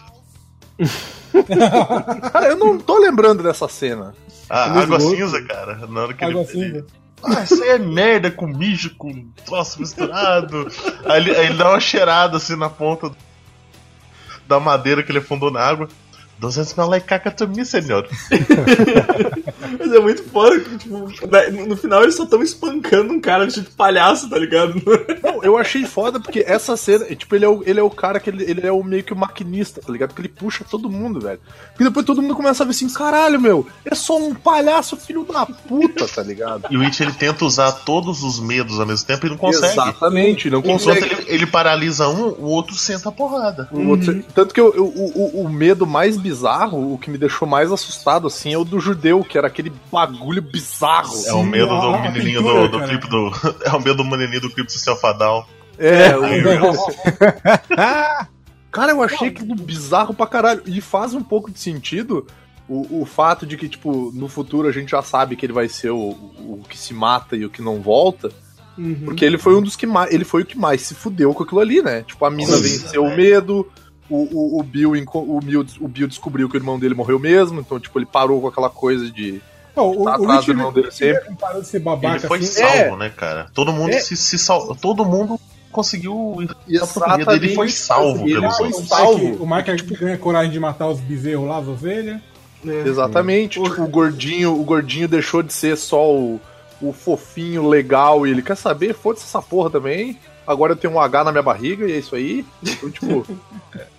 [2.32, 4.14] Cara, eu não tô lembrando dessa cena.
[4.48, 5.16] A Ele água louco.
[5.16, 5.86] cinza, cara.
[5.88, 6.86] Na hora que Água ele, cinza.
[7.22, 10.68] Ah, isso aí é merda com mijo, com troço misturado.
[11.06, 13.10] aí, ele, aí ele dá uma cheirada assim na ponta
[14.46, 15.88] da madeira que ele afundou na água.
[16.38, 18.06] 200 smell like caca to me, senhor.
[19.78, 23.46] Mas é muito foda que, tipo, na- no final eles só estão espancando um cara
[23.46, 24.74] de palhaço, tá ligado?
[25.22, 28.20] Não, eu achei foda porque essa cena, tipo, ele é o, ele é o cara
[28.20, 30.14] que ele, ele é o meio que o maquinista, tá ligado?
[30.14, 31.40] Que ele puxa todo mundo, velho.
[31.78, 35.24] E depois todo mundo começa a ver assim, caralho, meu, é só um palhaço filho
[35.24, 36.66] da puta, tá ligado?
[36.70, 39.72] E o It ele tenta usar todos os medos ao mesmo tempo e não consegue.
[39.72, 41.04] Exatamente, não consegue.
[41.04, 43.68] ele, ele paralisa um, o outro senta a porrada.
[43.72, 47.46] O outro- Tanto que eu- eu- o, o medo mais bizarro, o que me deixou
[47.46, 51.14] mais assustado, assim, é o do judeu, que era aquele bagulho bizarro.
[51.26, 52.88] É o medo do menininho pintura, do, do cara.
[52.88, 53.30] clipe do.
[53.64, 55.46] É o medo do menininho do clipe do Selfadal.
[55.78, 56.22] É, o...
[58.72, 60.62] Cara, eu achei aquilo bizarro pra caralho.
[60.66, 62.26] E faz um pouco de sentido
[62.68, 65.68] o, o fato de que, tipo, no futuro a gente já sabe que ele vai
[65.68, 68.32] ser o, o que se mata e o que não volta.
[69.04, 70.12] Porque ele foi um dos que mais.
[70.12, 72.02] Ele foi o que mais se fudeu com aquilo ali, né?
[72.02, 72.62] Tipo, a mina Sim.
[72.62, 73.70] venceu o medo.
[74.10, 77.58] O, o, o, Bill, o, Bill, o Bill descobriu que o irmão dele morreu mesmo,
[77.60, 79.40] então, tipo, ele parou com aquela coisa de.
[79.74, 81.26] Não, o, Tá o atrás Rich, do irmão dele sempre.
[81.26, 82.60] ele parou de ser babaca Ele foi assim.
[82.60, 83.46] salvo, né, cara?
[83.54, 84.00] Todo mundo É.
[84.00, 84.76] se, se salvou.
[84.76, 85.40] Todo mundo
[85.72, 86.36] conseguiu.
[86.80, 88.88] A família dele foi salvo Ele pelos foi outros.
[88.88, 89.42] salvo.
[89.42, 92.20] O Mike, o Mike ganha coragem de matar os bezerros lá, as ovelhas.
[92.84, 93.60] Exatamente.
[93.60, 96.40] Tipo, o gordinho, o gordinho deixou de ser só o,
[96.80, 100.18] o fofinho legal e ele quer saber, foda-se essa porra também.
[100.46, 102.44] Agora eu tenho um H na minha barriga e é isso aí.
[102.62, 103.26] Então, tipo,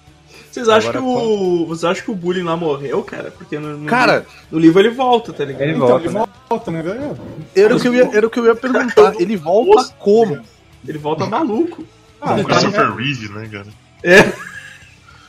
[0.55, 1.65] Vocês acham Agora que o.
[1.67, 3.29] Vocês acham que o bullying lá morreu, cara?
[3.29, 5.63] Porque no, no, cara, no livro ele volta, tá ligado?
[5.63, 6.25] Ele Então, volta, ele né?
[6.49, 6.81] volta, né?
[6.81, 7.17] velho?
[7.53, 9.13] era o que eu ia, era o que eu ia perguntar.
[9.19, 10.39] Ele volta como?
[10.87, 11.83] Ele volta maluco.
[12.21, 13.67] Ah, O ele- Christopher Reeve, né, cara?
[14.01, 14.31] É.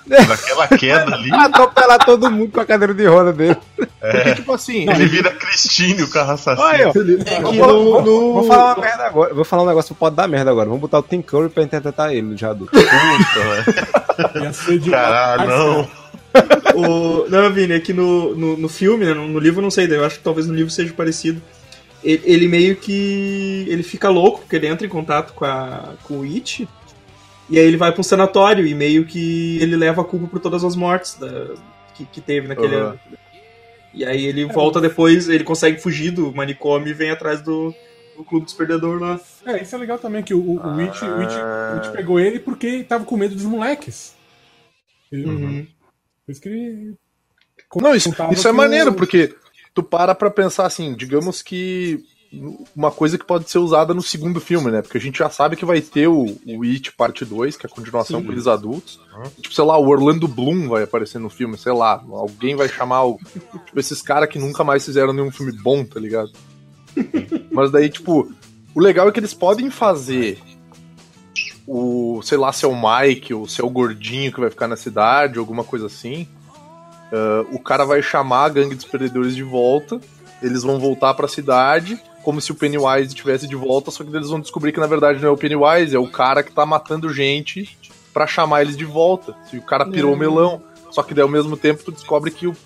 [0.09, 3.57] Naquela queda ali, Atropelar todo mundo com a cadeira de roda dele.
[3.77, 6.67] Porque, tipo assim, ele vira Cristine, o carro assassino.
[6.69, 6.93] Olha.
[7.27, 9.35] É Vou, no, vou- no- vou falar uma merda agora.
[9.35, 10.67] Vou falar um negócio que pode dar merda agora.
[10.69, 12.73] Vamos botar o Tim Curry pra interpretar ele já adulto.
[12.73, 14.91] Puta, velho.
[14.91, 15.89] Caralho, não.
[16.75, 17.27] O...
[17.29, 19.87] Não, Vini, é que no, no, no filme, né, no, no livro eu não sei,
[19.87, 21.41] daí eu acho que talvez no livro seja parecido.
[22.05, 23.65] Ele, ele meio que.
[23.69, 26.69] Ele fica louco, porque ele entra em contato com, a, com o It.
[27.49, 30.41] E aí ele vai pra um sanatório e meio que ele leva a culpa por
[30.41, 31.55] todas as mortes da-
[31.95, 32.87] que, que teve naquele Aham.
[32.89, 33.01] ano.
[33.95, 37.73] E aí ele volta depois, ele consegue fugir do manicômio e vem atrás do,
[38.17, 39.21] do clube dos perdedores lá.
[39.47, 42.21] É, isso é legal também, que o, o, o Witch, o Witch, o Witch pegou
[42.21, 44.15] ele porque tava com medo dos moleques.
[45.11, 45.67] Ele- Uhum.
[46.27, 46.95] Por isso que ele...
[47.77, 49.35] Não, isso, isso é maneiro, o- porque
[49.73, 52.05] tu para pra pensar assim, digamos que
[52.75, 54.83] uma coisa que pode ser usada no segundo filme, né?
[54.83, 57.69] Porque a gente já sabe que vai ter o, o It Parte 2, que é
[57.71, 59.01] a continuação com eles adultos.
[59.41, 63.05] Tipo, sei lá, o Orlando Bloom vai aparecer no filme, sei lá, alguém vai chamar
[63.05, 63.19] o,
[63.65, 66.31] tipo, esses caras que nunca mais fizeram nenhum filme bom, tá ligado?
[67.53, 68.31] Mas daí, tipo,
[68.75, 70.39] o legal é que eles podem fazer
[71.67, 74.69] o, sei lá, se é o Mike ou se é o gordinho que vai ficar
[74.69, 76.29] na cidade, alguma coisa assim.
[77.13, 80.01] Ah, o cara vai chamar a gangue dos perdedores de volta,
[80.43, 84.31] eles vão voltar pra cidade, como se o Pennywise estivesse de volta, só que eles
[84.31, 87.15] vão descobrir que na verdade não é o Pennywise, é o cara que tá matando
[87.15, 87.79] gente
[88.13, 89.33] pra chamar eles de volta.
[89.49, 90.61] Se o cara pirou o melão.
[90.91, 92.57] Só que daí ao mesmo tempo tu descobre que o,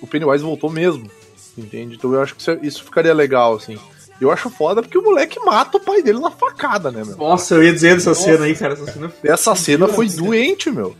[0.00, 1.10] o Pennywise voltou mesmo.
[1.58, 1.96] Entende?
[1.96, 3.76] Então eu acho que isso, isso ficaria legal, assim.
[4.20, 7.16] Eu acho foda porque o moleque mata o pai dele na facada, né, meu?
[7.16, 8.74] Nossa, eu ia dizer dessa cena aí, cara.
[8.74, 10.94] Essa cena é Essa cena foi doente, meu.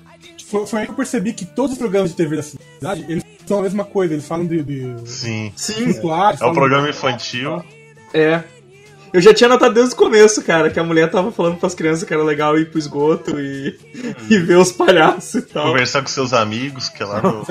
[0.48, 3.22] Foi, foi aí que eu percebi que todos os programas de TV da cidade, eles
[3.46, 5.52] são a mesma coisa, eles falam de, de Sim.
[5.54, 7.62] Sim, usuários, É um programa infantil.
[8.20, 8.44] É.
[9.12, 12.04] Eu já tinha notado desde o começo, cara, que a mulher tava falando pras crianças
[12.04, 13.78] que era legal ir pro esgoto e,
[14.28, 15.68] e ver os palhaços e tal.
[15.68, 17.44] Conversar com seus amigos, que é lá no.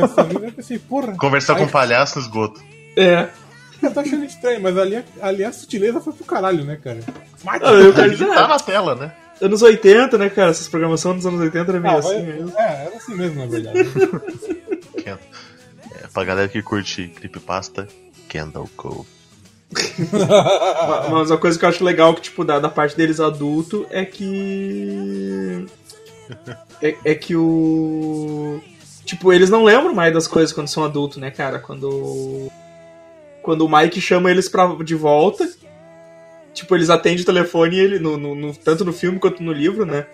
[0.45, 2.61] Eu pensei, porra, Conversar com um palhaço no esgoto.
[2.95, 3.29] É.
[3.81, 6.99] eu tô achando estranho, mas ali, ali a sutileza foi pro caralho, né, cara?
[7.47, 9.11] Ah, eu Ele dizer, tá na tela, né?
[9.41, 10.51] anos 80, né, cara?
[10.51, 12.53] Essas programações dos anos 80 era meio Ah, assim vai- mesmo.
[12.59, 13.79] é, era assim mesmo, na verdade.
[15.05, 15.17] É,
[16.13, 17.87] pra galera que curte creepypasta,
[18.29, 19.07] Kendall Cove.
[19.71, 23.85] Ma- Mas uma coisa que eu acho legal que, tipo, da, da parte deles adulto
[23.89, 25.65] é que.
[26.81, 28.59] É, é que o.
[29.05, 31.59] Tipo, eles não lembram mais das coisas quando são adultos, né, cara?
[31.59, 32.49] Quando.
[33.41, 35.47] Quando o Mike chama eles pra, de volta.
[36.53, 39.85] Tipo, eles atendem o telefone ele, no, no- no- tanto no filme quanto no livro,
[39.85, 40.05] né?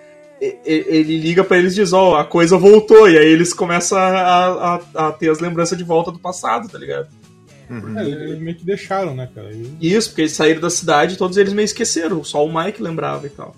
[0.65, 3.07] Ele liga pra eles e diz, ó, a coisa voltou.
[3.07, 6.79] E aí eles começam a, a, a ter as lembranças de volta do passado, tá
[6.79, 7.07] ligado?
[7.97, 9.51] É, eles meio que deixaram, né, cara?
[9.53, 12.21] E- Isso, porque eles saíram da cidade e todos eles meio esqueceram.
[12.23, 13.55] Só o Mike lembrava e tal.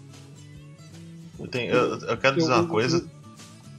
[1.40, 3.04] Eu, tenho- eu- eu quero dizer uma coisa.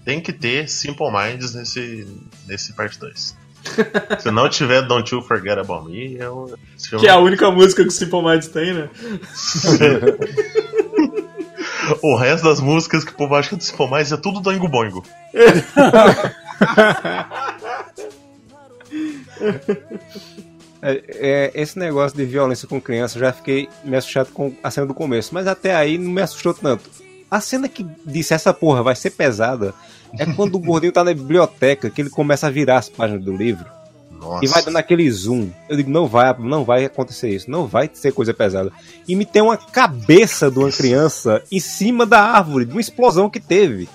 [0.04, 2.06] Tem que ter Simple Minds nesse,
[2.46, 3.36] nesse parte 2.
[4.20, 6.54] Se não tiver Don't You Forget About Me, eu.
[6.76, 8.90] esse filme- Que é a única música que o Simple Minds tem, né?
[12.02, 14.40] o resto das músicas que o povo acha que é do Simple Minds é tudo
[14.40, 15.02] do Boingo.
[20.86, 24.70] É, é, esse negócio de violência com criança, eu já fiquei me assustado com a
[24.70, 26.90] cena do começo, mas até aí não me assustou tanto.
[27.30, 29.72] A cena que disse essa porra vai ser pesada
[30.18, 33.34] é quando o gordinho tá na biblioteca, que ele começa a virar as páginas do
[33.34, 33.64] livro
[34.10, 34.44] Nossa.
[34.44, 35.48] e vai dando aquele zoom.
[35.70, 38.70] Eu digo, não vai, não vai acontecer isso, não vai ser coisa pesada.
[39.08, 43.30] E me tem uma cabeça de uma criança em cima da árvore, de uma explosão
[43.30, 43.88] que teve.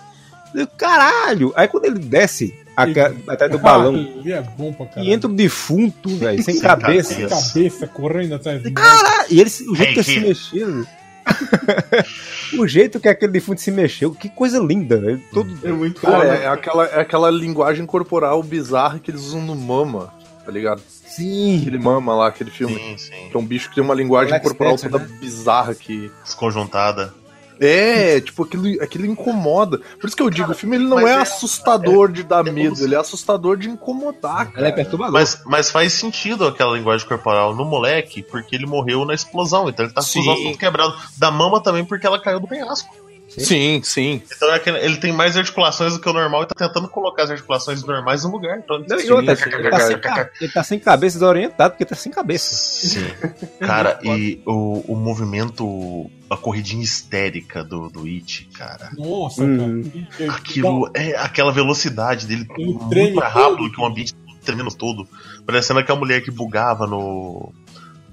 [0.56, 1.54] Eu caralho!
[1.56, 5.10] Aí quando ele desce a ca- atrás do balão Ah, ele é bom pra caralho.
[5.10, 7.14] e entra um defunto, velho, sem cabeça.
[7.14, 7.88] Sem cabeça.
[7.88, 8.76] correndo atrás dele.
[8.78, 10.20] Ah, e ele, o jeito Hey, que ele se
[10.54, 10.86] mexeu.
[12.58, 14.96] o jeito que aquele defunto se mexeu, que coisa linda.
[14.96, 16.28] Ele todo É muito Cara, foda.
[16.36, 20.12] é, aquela, é aquela linguagem corporal bizarra que eles usam no Mama,
[20.46, 20.82] tá ligado?
[20.88, 21.60] Sim.
[21.62, 22.76] Aquele Mama lá, aquele filme.
[22.76, 23.30] Sim, sim.
[23.30, 26.12] Que é um bicho que tem uma linguagem Alex corporal Spencer, toda bizarra que.
[26.24, 27.14] Desconjuntada.
[27.60, 29.80] É, tipo, aquilo, aquilo incomoda.
[30.00, 32.52] Por isso que eu digo, o filme ele não é, é- assustador de dar é
[32.52, 34.60] medo, ele é assustador de incomodar, cara.
[34.60, 35.20] Ela é perturbadora.
[35.20, 39.86] Mas, mas faz sentido aquela linguagem corporal no moleque, porque ele morreu na explosão, então
[39.86, 40.96] ele tá com os ossos tudo quebrado.
[41.18, 43.09] Da mama também, porque ela caiu do penhasco.
[43.30, 44.22] Sim, sim.
[44.36, 47.24] Então é que ele tem mais articulações do que o normal e tá tentando colocar
[47.24, 48.58] as articulações normais no lugar.
[48.58, 49.96] Então, Não, e sim, outra, ele, tá sem,
[50.42, 52.56] ele tá sem cabeça desorientado, porque tá sem cabeça.
[52.56, 53.06] Sim.
[53.60, 58.90] Cara, e o, o movimento, a corridinha histérica do, do It, cara.
[58.98, 59.84] Nossa, Hum.
[60.18, 60.32] cara.
[60.34, 63.72] Aquilo é aquela velocidade dele Ele muito mais rápido todo.
[63.72, 64.14] que um ambiente
[64.44, 65.08] tremendo todo.
[65.46, 67.54] Parecendo aquela mulher que bugava no.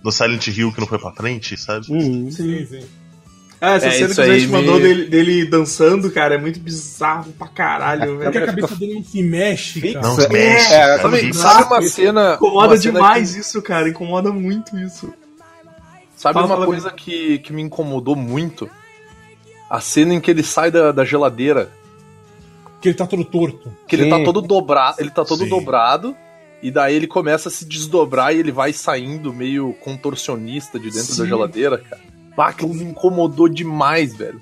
[0.05, 1.87] No Silent Hill que não foi pra frente, sabe?
[1.91, 2.31] Hum.
[2.31, 2.85] Sim, sim.
[3.61, 6.35] Ah, essa É, cena isso que a gente aí mandou me- dele, dele dançando, cara,
[6.35, 8.47] é muito bizarro pra caralho, Porque a velho.
[8.47, 10.07] cabeça dele não se mexe, cara.
[10.07, 10.67] Não se mexe.
[10.75, 12.35] É, cara, Sabe, sabe uma cena.
[12.35, 13.89] Incomoda uma cena demais que- isso, cara.
[13.89, 15.13] Incomoda muito isso.
[16.17, 18.69] sabe Fala, uma fala, coisa que, que me incomodou muito?
[19.71, 21.71] A cena em que ele sai da, da geladeira.
[22.81, 23.73] Que ele tá todo torto.
[23.89, 24.11] Que ele Sim.
[24.11, 24.97] tá todo dobrado.
[25.01, 25.49] Ele tá todo Sim.
[25.49, 26.15] dobrado.
[26.63, 31.15] E daí ele começa a se desdobrar e ele vai saindo meio contorcionista de dentro
[31.15, 31.23] Sim.
[31.23, 32.03] da geladeira, cara.
[32.37, 34.41] Ah, aquilo me incomodou demais, velho.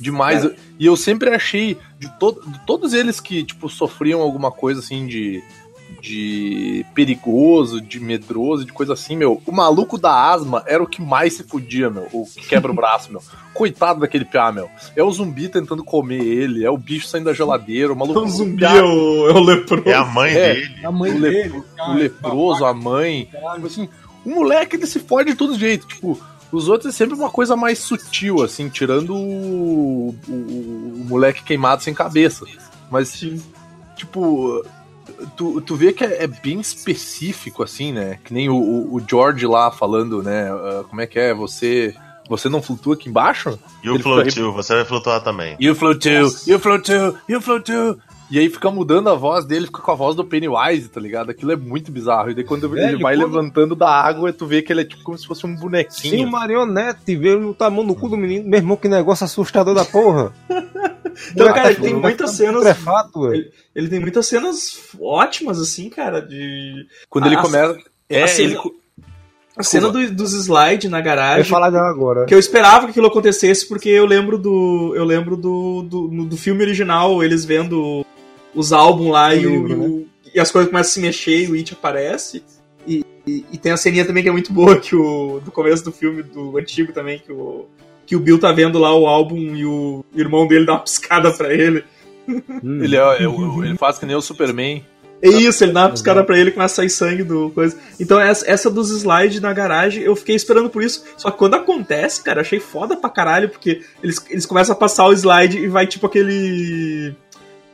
[0.00, 0.42] Demais.
[0.42, 0.56] Cara.
[0.78, 5.06] E eu sempre achei, de, to de todos eles que, tipo, sofriam alguma coisa assim
[5.06, 5.42] de.
[6.00, 9.40] De perigoso, de medroso, de coisa assim, meu.
[9.46, 12.06] O maluco da asma era o que mais se fudia, meu.
[12.12, 13.22] O que quebra o braço, meu.
[13.54, 14.68] Coitado daquele piá, meu.
[14.94, 18.20] É o zumbi tentando comer ele, é o bicho saindo da geladeira, o maluco.
[18.20, 19.88] O zumbi piá- é o, é o leproso.
[19.88, 20.54] É a mãe É.
[20.54, 20.86] dele.
[20.86, 23.28] A mãe o, le- dele, o cara, leproso, a mãe.
[23.54, 23.88] Tipo assim,
[24.26, 25.86] o moleque ele se fode de todo jeito.
[25.86, 26.20] Tipo,
[26.56, 31.82] os outros é sempre uma coisa mais sutil, assim, tirando o, o- o moleque queimado
[31.82, 32.44] sem cabeça.
[32.90, 33.20] Mas,
[33.96, 34.64] tipo,
[35.36, 38.18] tu, tu vê que é, é bem específico, assim, né?
[38.24, 40.48] Que nem o, o- George lá falando, né?
[40.50, 41.34] ah, como é que é?
[41.34, 41.94] Você.
[42.26, 43.58] Você não flutua aqui embaixo?
[43.82, 45.56] E o Ele Flow fica- Too, você vai flutuar também.
[45.60, 47.98] You float too, you float too, you float too.
[48.34, 51.30] E aí fica mudando a voz dele, fica com a voz do Pennywise, tá ligado?
[51.30, 52.30] Aquilo é muito bizarro.
[52.30, 54.84] E daí quando ele Velho, vai quando- levantando da água, tu vê que ele é
[54.84, 56.28] tipo como se fosse um Sim, bonequinho.
[56.30, 58.48] marionete, veio o tamanho no cu do menino.
[58.48, 60.32] Meu irmão, que negócio assustador da porra.
[61.30, 62.66] Então, cara, ele tá tem ficando muitas cenas.
[63.32, 66.88] Ele, ele tem muitas cenas ótimas, assim, cara, de.
[67.08, 67.78] Quando ele A- começa.
[68.10, 68.58] É, a cena- ele.
[69.56, 71.44] A cena do- dos slides na Eu ia garagem.
[71.44, 72.26] falar dela agora.
[72.26, 74.92] Que eu esperava que aquilo acontecesse, porque eu lembro do.
[74.96, 78.04] Eu lembro do, do, no- do filme original, eles vendo
[78.54, 81.00] os álbuns lá O e, o- livro, e o- e as coisas começam a se
[81.00, 82.42] mexer e o It aparece.
[82.86, 85.40] E, e- e tem a ceninha também que é muito boa, que o.
[85.44, 87.66] Do começo do filme, do antigo também, que o.
[88.06, 91.30] Que o Bill tá vendo lá o álbum e o irmão dele dá uma piscada
[91.32, 91.82] pra ele.
[92.28, 92.82] Hum.
[92.84, 94.84] Ele, é, é o- ele faz que nem o Superman.
[95.22, 97.78] É isso, ele dá uma piscada pra ele e começa a sair sangue do coisa.
[97.98, 101.02] Então essa, essa dos slides na garagem, eu fiquei esperando por isso.
[101.16, 104.78] Só que quando acontece, cara, eu achei foda pra caralho, porque eles, eles começam a
[104.78, 107.14] passar o slide e vai tipo aquele.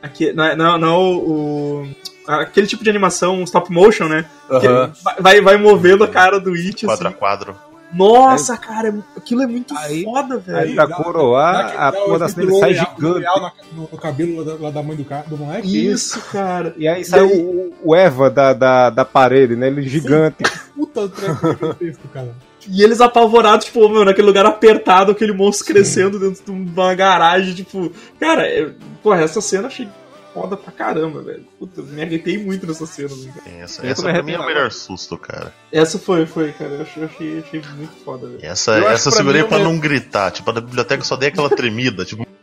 [0.01, 1.87] Aqui, não, é- não, não o.
[2.27, 4.25] Aquele tipo de animação stop motion, né?
[4.59, 4.67] Que
[5.03, 6.85] vai- vai, vai movendo a cara do It.
[6.85, 7.17] Quadro a Assim.
[7.19, 7.55] quadro.
[7.93, 10.57] Nossa, cara, é mu- aquilo é muito Aí- foda, velho.
[10.59, 13.25] Aí, pra coroar, a porra da cena sai gigante.
[13.73, 15.87] No, no cabelo lá da, da mãe do, ca- do moleque.
[15.87, 16.73] Isso, cara.
[16.77, 19.67] E aí sai o, o Eva da, da, da parede, né?
[19.67, 20.41] Ele gigante.
[20.73, 22.33] Puta treco gigantesco, cara.
[22.69, 27.53] E eles apavorados, tipo, meu, naquele lugar apertado, aquele monstro crescendo dentro de uma garagem,
[27.53, 27.91] tipo.
[28.19, 29.87] Cara, eu, porra, essa cena eu achei
[30.33, 31.43] foda pra caramba, velho.
[31.59, 33.57] Puta, me arrepiei muito nessa cena, cara.
[33.59, 35.53] Essa, essa pra mim é o melhor susto, cara.
[35.71, 36.71] Essa foi, foi, cara.
[36.71, 38.39] Eu achei, achei, achei muito foda, velho.
[38.41, 40.31] Essa, Eu essa eu pra segurei pra o não gritar.
[40.31, 42.25] Tipo, na biblioteca eu só dei aquela tremida, tipo.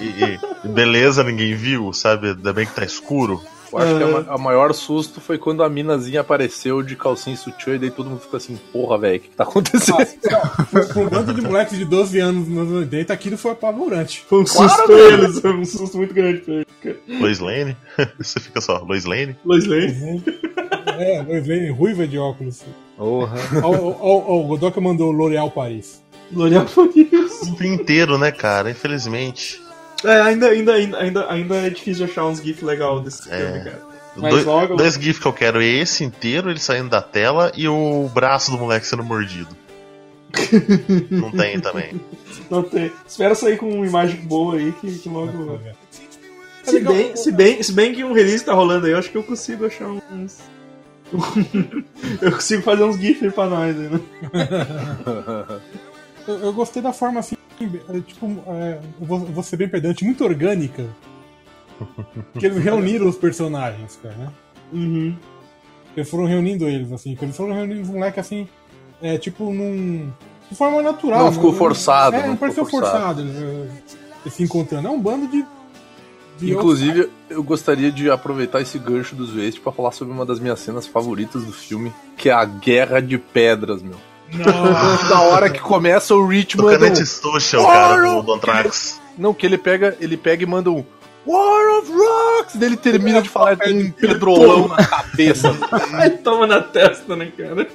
[0.00, 2.28] E, e- e beleza, ninguém viu, sabe?
[2.28, 3.42] Ainda bem que tá escuro.
[3.72, 4.24] Eu acho que a, Aham.
[4.26, 7.90] ma- a maior susto foi quando a minazinha apareceu de calcinha e sutiã e daí
[7.90, 9.96] todo mundo ficou assim, porra, velho, o que, que tá acontecendo?
[10.92, 14.24] Pra um bando de moleques de 12 anos nos anos 80, aquilo foi apavorante.
[14.28, 16.66] Foi um susto pra eles, foi um susto muito grande pra eles.
[17.20, 17.76] Lois Lane.
[18.18, 19.36] Você fica só, Lois Lane.
[19.44, 20.22] Lois Lane.
[20.98, 22.62] É, Lois Lane, ruiva de óculos.
[22.96, 23.36] Porra.
[23.62, 26.02] Ó, o Godoka mandou L'Oréal Paris.
[26.30, 27.54] L'Oreal foi isso.
[27.58, 28.70] O inteiro, né, cara?
[28.70, 29.60] Infelizmente.
[30.04, 33.36] É, ainda, ainda, ainda, ainda, é difícil achar uns GIFs legais desse É.
[33.38, 33.82] filme, cara.
[34.16, 37.50] Mas Dois, logo- dois GIFs que eu quero é esse inteiro, ele saindo da tela,
[37.56, 39.56] e o braço do moleque sendo mordido.
[41.10, 42.00] Não tem também.
[42.50, 42.90] Não tem.
[43.06, 45.58] Espera sair com uma imagem boa aí que, que logo.
[45.64, 45.72] É
[46.64, 49.10] Se legal, bem, se, bem, se bem que um release tá rolando aí, eu acho
[49.10, 50.38] que eu consigo achar uns.
[52.22, 54.00] eu consigo fazer uns GIFs pra nós aí, né?
[56.26, 59.68] Eu, eu gostei da forma assim, é, tipo, é, eu vou, eu vou ser bem
[59.68, 60.84] pedante, muito orgânica.
[62.38, 64.32] Que eles reuniram os personagens, cara, né?
[64.72, 65.16] Uhum.
[65.96, 68.48] Eles foram reunindo eles, assim, eles foram reunindo os moleques assim,
[69.02, 70.10] é, tipo, num.
[70.48, 71.24] de forma natural.
[71.24, 71.58] Não ficou né?
[71.58, 72.92] forçado, É, não não ficou pareceu forçado.
[72.92, 73.82] forçado, eles, eh,
[74.24, 74.88] eles se encontrando.
[74.88, 75.44] É um bando de.
[76.38, 80.38] de Inclusive, eu gostaria de aproveitar esse gancho dos Waste pra falar sobre uma das
[80.38, 83.96] minhas cenas favoritas do filme, que é a Guerra de Pedras, meu.
[85.08, 86.78] Da hora que começa o ritmo Do do...
[86.78, 89.00] Canete Social, cara, do, Anthrax.
[89.18, 90.84] Não, que ele pega, ele pega e manda um
[91.26, 95.56] War of Rocks, daí ele termina de falar e tem um pedrolão na cabeça.
[95.94, 97.68] Ai, toma na testa, né, cara?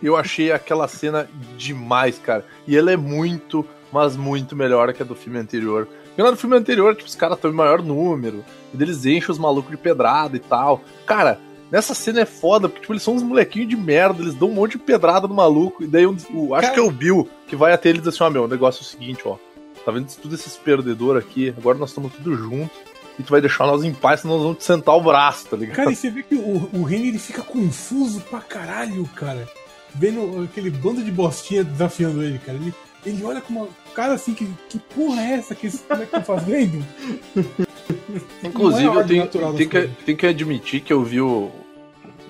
[0.00, 2.44] Eu achei aquela cena demais, cara.
[2.66, 5.88] E ela é muito, mas muito melhor que a do filme anterior.
[6.06, 9.30] Porque lá no filme anterior, tipo, os caras estão em maior número, e eles enchem
[9.30, 10.82] os malucos de pedrada e tal.
[11.04, 11.40] Cara,
[11.70, 14.54] nessa cena é foda, porque tipo, eles são uns molequinhos de merda, eles dão um
[14.54, 17.28] monte de pedrada no maluco, e daí um, o, acho Cara- que é o Bill
[17.46, 19.36] que vai até ele e diz assim: ó, meu, o negócio é o seguinte, ó.
[19.84, 21.54] Tá vendo tudo esses perdedores aqui?
[21.56, 22.70] Agora nós estamos tudo junto.
[23.18, 25.56] E tu vai deixar nós em paz, senão nós vamos te sentar o braço, tá
[25.56, 25.76] ligado?
[25.76, 29.48] Cara, e você vê que o, o Henry ele fica confuso pra caralho, cara.
[29.94, 32.56] Vendo aquele bando de bostinha desafiando ele, cara.
[32.58, 32.72] Ele,
[33.04, 36.22] ele olha com uma cara assim, que, que porra é essa que esse moleque tá
[36.22, 36.84] fazendo?
[38.42, 41.50] Inclusive, é eu tenho, tenho, que, tenho que admitir que eu vi o.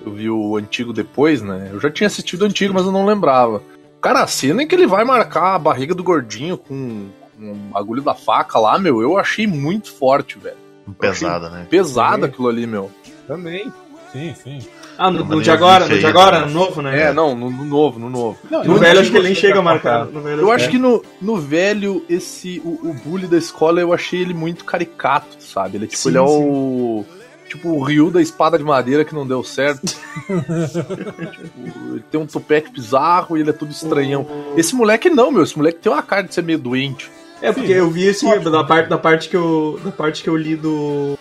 [0.05, 1.69] Eu vi o antigo depois, né?
[1.73, 3.61] Eu já tinha assistido o antigo, mas eu não lembrava.
[4.01, 7.55] Cara, a cena em que ele vai marcar a barriga do gordinho com, com o
[7.55, 10.55] bagulho da faca lá, meu, eu achei muito forte, velho.
[10.97, 11.67] Pesada, né?
[11.69, 12.29] Pesado Sim.
[12.29, 12.89] aquilo ali, meu.
[13.27, 13.71] Também.
[14.13, 14.59] Sim, sim.
[15.01, 17.03] Ah, no, no de agora, no de agora, no novo, né?
[17.03, 18.37] É, não, no, no novo, no novo.
[18.51, 19.91] Não, No eu velho acho que ele nem chega a da marcar.
[19.99, 20.11] facada.
[20.11, 22.61] No velho, Eu acho que no, no velho, esse.
[22.65, 25.77] O, o bully da escola, eu achei ele muito caricato, sabe?
[25.77, 27.05] Ele, tipo, Sim, ele é o.
[27.47, 29.81] Tipo, o Ryu da espada de madeira que não deu certo.
[29.87, 34.25] tipo, ele tem um tupete bizarro e ele é tudo estranhão.
[34.55, 35.43] Esse moleque não, meu.
[35.43, 37.09] Esse moleque tem uma cara de ser meio doente.
[37.41, 40.35] É, porque eu vi esse da parte, da parte que eu da parte que eu
[40.35, 41.17] li do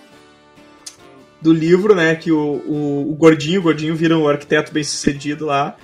[1.41, 5.77] do livro, né, que o, o, o gordinho, o gordinho vira um arquiteto bem-sucedido lá.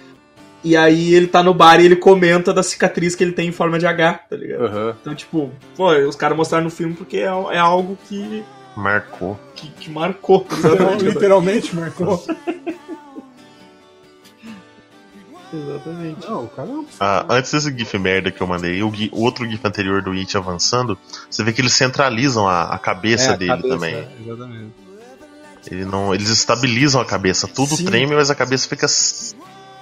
[0.62, 3.52] E aí ele tá no bar e ele comenta da cicatriz que ele tem em
[3.52, 4.64] forma de H, tá ligado?
[4.64, 4.96] Aham.
[5.00, 8.42] Então, tipo, pô, os caras mostraram no filme porque é, é algo que
[8.74, 9.38] Marcou.
[9.55, 10.46] que, que marcou.
[10.50, 11.05] Exatamente.
[11.05, 12.24] Literalmente marcou.
[15.52, 16.26] Exatamente.
[16.26, 19.48] Não, o cara é um Ah, antes desse GIF merda que eu mandei, o, outro
[19.48, 20.98] GIF anterior do It avançando,
[21.30, 24.09] você vê que eles centralizam a, a cabeça É, a dele cabeça, também.
[24.24, 24.72] Exatamente.
[25.70, 27.48] Ele não, eles estabilizam a cabeça.
[27.48, 27.84] Tudo Sim.
[27.84, 28.86] treme, mas a cabeça fica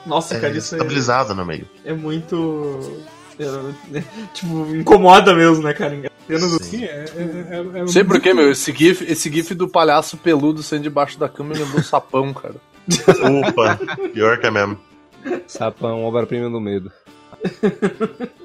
[0.07, 1.69] Nossa, é, cara, isso é, estabilizada no meio.
[1.85, 3.03] é muito.
[3.39, 4.03] é,
[4.33, 6.11] tipo, incomoda mesmo, né, cara?
[6.25, 6.79] Apenas assim.
[6.79, 8.51] Sim, é, é, é, é Não sei porquê, meu.
[8.51, 12.33] Esse gif, esse gif do palhaço peludo saindo debaixo da cama me lembrou o sapão,
[12.33, 12.57] cara.
[13.49, 13.79] Opa,
[14.13, 14.79] pior que é mesmo.
[15.47, 16.91] Sapão, obra-prima do medo.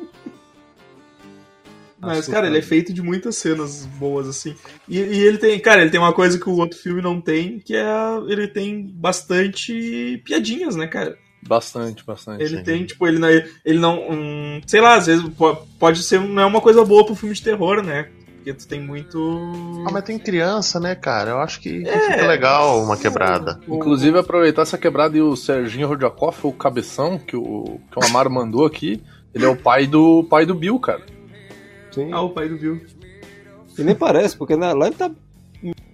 [1.99, 4.55] Mas, cara, ele é feito de muitas cenas boas, assim.
[4.87, 7.59] E, e ele tem, cara, ele tem uma coisa que o outro filme não tem,
[7.59, 7.85] que é.
[8.27, 11.17] Ele tem bastante piadinhas, né, cara?
[11.41, 12.43] Bastante, bastante.
[12.43, 12.63] Ele Sim.
[12.63, 13.29] tem, tipo, ele não.
[13.29, 16.19] Ele não hum, sei lá, às vezes po- pode ser.
[16.19, 18.09] Não é uma coisa boa pro filme de terror, né?
[18.37, 19.17] Porque tu tem muito.
[19.87, 21.31] Ah, mas tem criança, né, cara?
[21.31, 22.11] Eu acho que, que É.
[22.11, 23.59] fica legal uma quebrada.
[23.67, 28.29] Inclusive, aproveitar essa quebrada e o Serginho Rodjakov, o cabeção que o, que o Amaro
[28.31, 29.01] mandou aqui,
[29.33, 31.01] ele é o pai do pai do Bill, cara.
[32.05, 32.13] Sim.
[32.13, 32.81] Ah, o pai do Bill.
[33.77, 35.11] E nem parece, porque na- lá ele tá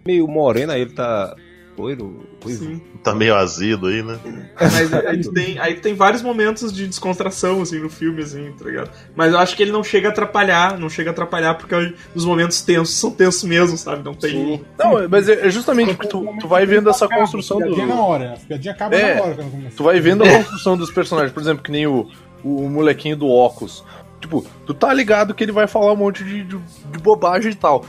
[0.05, 1.35] meio moreno, aí ele tá
[1.77, 2.25] loiro.
[2.45, 2.79] Sim.
[3.03, 4.17] Tá meio azido aí, né?
[4.59, 8.91] Mas aí tem, aí tem vários momentos de descontração, assim, no filme, assim, tá ligado?
[9.15, 12.23] Mas eu acho que ele não chega a atrapalhar, não chega a atrapalhar porque os
[12.23, 14.03] momentos tensos são tensos mesmo, sabe?
[14.03, 14.61] Não tem.
[14.77, 18.01] Não, mas é é justamente porque tu, tu vai vendo essa construção piadinha na do.
[18.01, 19.15] hora, a piadinha acaba É.
[19.15, 19.45] na hora.
[19.75, 22.07] Tu vai vendo a construção dos personagens, por exemplo, que nem o,
[22.43, 23.83] o molequinho do óculos.
[24.23, 27.55] Tipo, tu tá ligado que ele vai falar um monte de, de, de bobagem e
[27.55, 27.83] tal.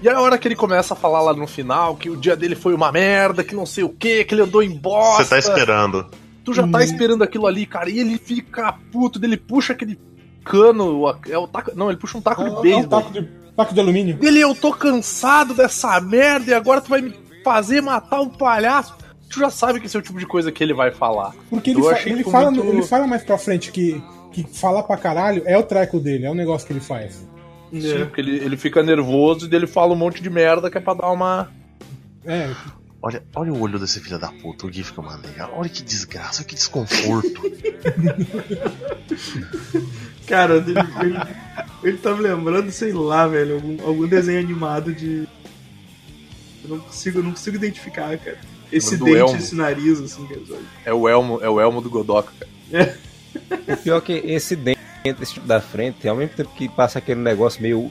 [0.00, 2.54] E a hora que ele começa a falar lá no final que o dia dele
[2.54, 5.24] foi uma merda, que não sei o que, que ele andou em bosta.
[5.24, 6.06] Você tá esperando.
[6.44, 9.98] Tu já tá esperando aquilo ali, cara, e ele fica puto, dele puxa aquele
[10.44, 13.00] cano, é o taco, não, ele puxa um taco É, de é um beisebol.
[13.00, 14.18] taco de, taco de alumínio.
[14.22, 18.94] Ele, eu tô cansado dessa merda e agora tu vai me fazer matar um palhaço.
[19.30, 21.34] Tu já sabe que esse é o tipo de coisa que ele vai falar.
[21.50, 24.00] Porque ele, fa- achei ele fala, muito- ele fala mais pra frente que,
[24.42, 27.26] que falar pra caralho é o treco dele, é o negócio que ele faz.
[27.72, 28.04] Sim, É.
[28.04, 30.94] porque ele, ele fica nervoso e dele fala um monte de merda que é pra
[30.94, 31.50] dar uma.
[32.24, 32.50] É,
[33.06, 35.30] Olha, olha o olho desse filho da puta, o que eu mandei.
[35.52, 37.42] Olha que desgraça, olha que desconforto.
[40.26, 40.72] Cara, ele,
[41.02, 41.18] ele,
[41.82, 45.28] ele tá me lembrando, sei lá, velho, algum, algum desenho animado de.
[46.64, 48.38] Eu não consigo, eu não consigo identificar, cara.
[48.72, 49.36] Esse dente, Elmo.
[49.36, 50.40] esse nariz, assim, cara.
[50.48, 50.62] sabe?
[50.86, 52.98] É o Elmo, é o Elmo do Godoka, cara.
[53.68, 56.98] O pior é que esse dente esse tipo da frente, ao mesmo tempo que passa
[56.98, 57.90] aquele negócio meio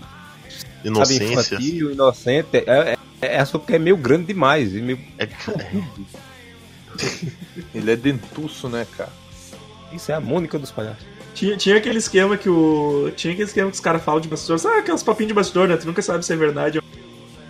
[0.50, 1.56] sabe, Inocência.
[1.56, 4.74] infantil, inocente, é, é, é só porque é meio grande demais.
[4.74, 5.00] E meio...
[5.20, 5.28] É,
[7.74, 9.12] Ele é dentuço, né, cara?
[9.92, 11.06] Isso é a Mônica dos palhaços.
[11.34, 13.12] Tinha, tinha aquele esquema que o.
[13.16, 14.60] Tinha aquele esquema que os caras falam de bastidor.
[14.60, 15.78] Sabe aqueles papinhos de bastidor, né?
[15.78, 16.80] Tu nunca sabe se é verdade.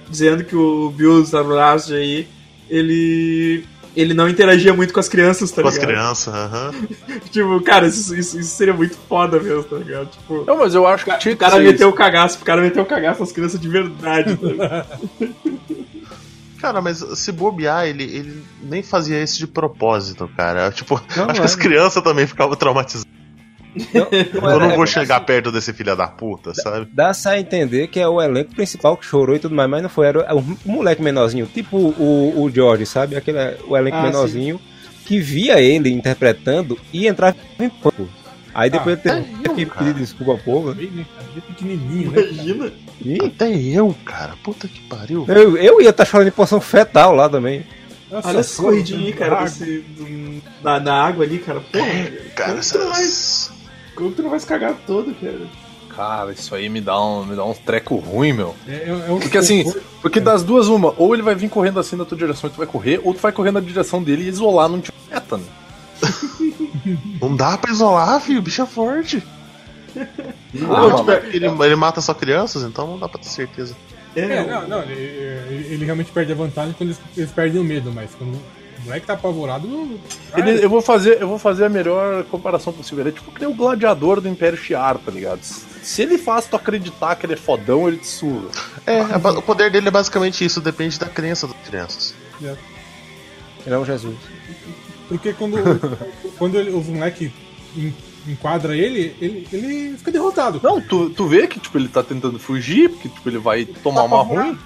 [0.10, 2.28] Dizendo que o Bill Zabrast aí,
[2.70, 3.66] ele.
[3.96, 5.90] Ele não interagia muito com as crianças, tá com as ligado?
[5.90, 6.72] crianças, aham.
[7.32, 10.10] Tipo, cara, isso, isso, isso seria muito foda mesmo, tá ligado?
[10.10, 10.44] Tipo.
[10.46, 12.82] Não, mas eu acho que tinha O cara ser meteu o cagaço, o cara meteu
[12.84, 14.36] o cagaço nas crianças de verdade.
[14.36, 14.86] tá ligado?
[16.64, 20.72] Cara, mas se bobear, ele, ele nem fazia isso de propósito, cara.
[20.72, 21.44] Tipo, Não, acho que é.
[21.44, 23.03] as crianças também ficavam traumatizadas.
[23.94, 24.08] Não,
[24.52, 26.88] Eu não é- vou chegar perto desse filho da puta, sabe?
[26.92, 29.90] Dá-se a entender que é o elenco principal que chorou e tudo mais, mas não
[29.90, 30.08] foi.
[30.08, 33.16] Era o, o moleque menorzinho, tipo o, o George, sabe?
[33.16, 34.60] Aquele, o elenco Ah, menorzinho
[35.06, 38.08] que via ele interpretando e entrava em pânico.
[38.54, 40.74] Aí depois Ah, ele teve que pedir desculpa ao povo.
[40.76, 40.88] cara?
[41.48, 42.22] Pequenininho, né?
[42.22, 42.72] Imagina.
[43.04, 44.36] E Até eu, cara.
[44.44, 45.26] Puta que pariu.
[45.28, 47.66] eu, eu ia estar chorando em poção fetal lá também.
[48.12, 51.60] Nossa, Olha essa corridinha aí, cara, desse, do, da, da água ali, cara.
[51.62, 53.52] Porra, Cara, não vai, essas...
[53.96, 55.40] como tu não vai se cagar todo, cara?
[55.90, 58.56] Cara, isso aí me dá um, me dá um treco ruim, meu.
[58.68, 59.86] É, é, um Porque assim, desconforto.
[60.02, 62.58] porque das duas, uma, ou ele vai vir correndo assim na tua direção e tu
[62.58, 65.44] vai correr, ou tu vai correr na direção dele e isolar num tipo meta, né?
[67.22, 68.40] Não dá pra isolar, filho.
[68.40, 69.24] O bicho é forte.
[69.96, 70.06] Ah,
[70.54, 73.76] Não, mas- tipo, ele, ele mata só crianças, então não dá pra ter certeza.
[74.16, 77.64] É, não, não, ele, ele- ele realmente perde a vantagem quando eles, eles perdem o
[77.64, 78.38] medo, mas quando
[78.84, 80.00] o moleque tá apavorado.
[80.34, 83.02] ah, Ele- eu, vou fazer, eu vou fazer a melhor comparação possível.
[83.04, 85.42] Ele é tipo que nem o gladiador do Império Shi'ar, tá ligado?
[85.42, 88.50] Se ele faz tu acreditar que ele é fodão, ele te surra.
[88.86, 92.14] É, é o poder dele é basicamente isso, depende da crença das crianças.
[92.42, 92.56] Ele
[93.76, 94.16] é um Jesus.
[95.08, 95.58] Porque quando,
[96.38, 97.32] quando ele, os moleque
[97.78, 97.94] en-
[98.28, 100.60] enquadra ele, ele, ele fica derrotado.
[100.64, 104.04] Não, tu, tu vê que tipo, ele tá tentando fugir, porque tipo, ele vai tomar
[104.04, 104.58] uma ruim.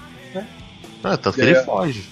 [1.02, 1.44] Ah, tanto que É.
[1.44, 2.08] ele foge.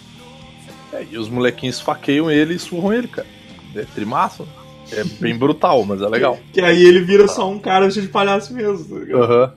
[0.93, 3.27] É, e os molequinhos esfaqueiam ele e surram ele, cara.
[3.75, 4.47] É trimaço.
[4.93, 6.39] É bem brutal, mas é legal.
[6.53, 9.23] Que aí ele vira só um cara de palhaço mesmo, tá ligado?
[9.23, 9.53] Aham.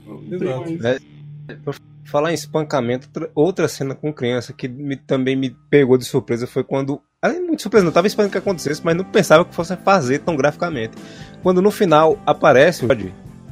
[0.82, 1.00] Mais.
[2.04, 6.64] Falar em espancamento, outra- cena com criança que me- também me pegou de surpresa foi
[6.64, 7.00] quando.
[7.46, 10.94] Muito surpresa, não tava esperando que acontecesse, mas não pensava que fosse fazer tão graficamente.
[11.44, 12.88] Quando no final aparece o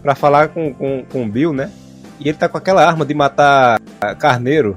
[0.01, 1.71] pra falar com, com, com o Bill, né?
[2.19, 3.79] E ele tá com aquela arma de matar
[4.17, 4.75] carneiro.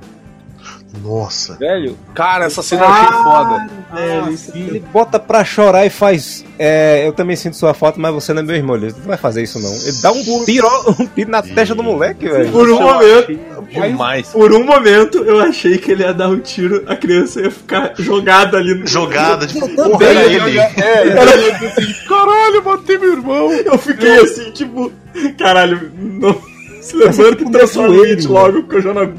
[1.03, 1.55] Nossa.
[1.57, 3.67] Velho, Cara, essa cena eu achei foda.
[3.97, 4.67] É, Ah, isso- sim.
[4.67, 6.45] ele bota pra chorar e faz.
[6.59, 8.77] é, eu também sinto sua falta, mas você não é meu irmão.
[8.77, 9.73] Ele não vai fazer isso, não.
[9.73, 10.69] Ele dá um tiro,
[11.01, 12.51] um tiro na testa do moleque, velho.
[12.53, 13.39] Por um momento,
[13.71, 14.29] Demais.
[14.29, 17.93] por um momento, eu achei que ele ia dar um tiro, a criança ia ficar
[17.99, 18.87] jogada ali no.
[18.87, 20.59] Jogada, tipo, porra, era eu ele.
[20.59, 21.15] É,
[22.09, 23.53] Caralho, matei meu irmão.
[23.53, 24.93] Eu fiquei assim, tipo,
[25.39, 26.37] caralho, não.
[26.83, 27.95] Se lembrando que transforma
[28.29, 29.13] logo, porque eu já não.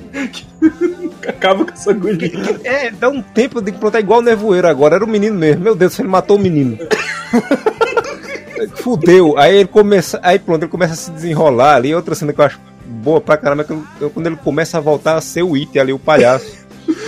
[1.28, 2.32] Acaba com essa agonia.
[2.64, 4.96] É, dá um tempo de plantar igual o nevoeiro agora.
[4.96, 5.64] Era o menino mesmo.
[5.64, 6.78] Meu Deus, ele matou o menino.
[8.76, 9.38] Fudeu.
[9.38, 10.20] Aí ele começa.
[10.24, 11.94] Aí pronto, ele começa a se desenrolar ali.
[11.96, 14.78] Outra cena que eu acho boa pra caramba é que eu- eu- quando ele começa
[14.78, 16.62] a voltar a ser o It ali, o palhaço.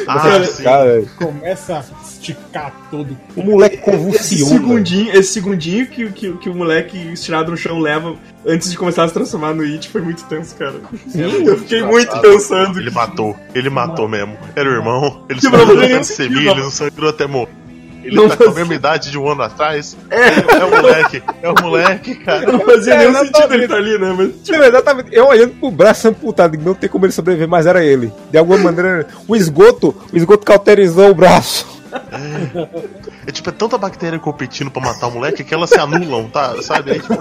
[0.07, 0.19] Ah.
[0.63, 1.03] Cara.
[1.17, 1.83] Começa
[2.31, 3.17] esticar todo.
[3.35, 4.51] o moleque Esse convulsiona.
[4.51, 8.15] segundinho, esse segundinho que, que, que o moleque estirado no chão leva
[8.45, 10.75] antes de começar a se transformar no It foi muito tenso, cara.
[11.15, 12.79] eu fiquei muito pensando.
[12.79, 14.37] Ele matou, ele matou mesmo.
[14.55, 17.49] Era o irmão, ele Que sangrou fazia semilha, sentido, ele não sangrou até morrer.
[18.05, 19.95] Ele Não tá com a fazia- mesma idade de um ano atrás.
[20.09, 22.51] É, o moleque, é o moleque, cara.
[22.51, 23.37] Não fazia É, nenhum exatamente.
[23.37, 24.13] sentido ele estar ali, né?
[24.17, 25.09] Mas, tipo, Não, exatamente.
[25.13, 28.11] Eu olhando pro braço amputado, não tem como ele sobreviver, mas era ele.
[28.29, 31.72] De alguma maneira, o esgoto, o esgoto cauterizou o braço.
[33.25, 36.61] É tipo, é tanta bactéria competindo pra matar o moleque que elas se anulam, tá?
[36.61, 36.91] Sabe?
[36.91, 37.15] Aí, tipo,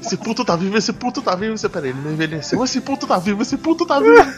[0.00, 1.56] esse puto tá vivo, esse puto tá vivo.
[1.56, 2.62] Você, peraí, ele não envelheceu.
[2.64, 4.32] Esse puto tá vivo, esse puto tá vivo.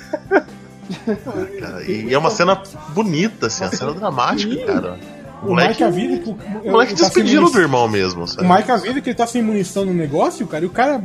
[1.60, 4.98] Cara, e é uma cena bonita, assim, uma cena dramática, cara.
[5.42, 8.48] O Mike avisa que o, O moleque tá despedindo do irmão mesmo, O sabe?
[8.48, 11.02] Mike avisa que ele tá sem munição no negócio, cara, e o cara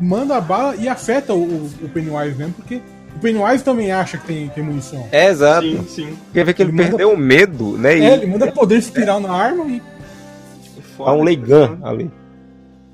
[0.00, 2.80] manda a bala e afeta o, o Pennywise mesmo, porque
[3.16, 5.06] o Pennywise também acha que tem, tem munição.
[5.12, 5.66] É, exato.
[5.66, 6.18] sim, sim.
[6.32, 7.98] Quer ver que ele Ele manda- perdeu o medo, né?
[7.98, 9.82] E É, ele manda poder espiral na arma e.
[10.98, 12.10] há um Leigan ali.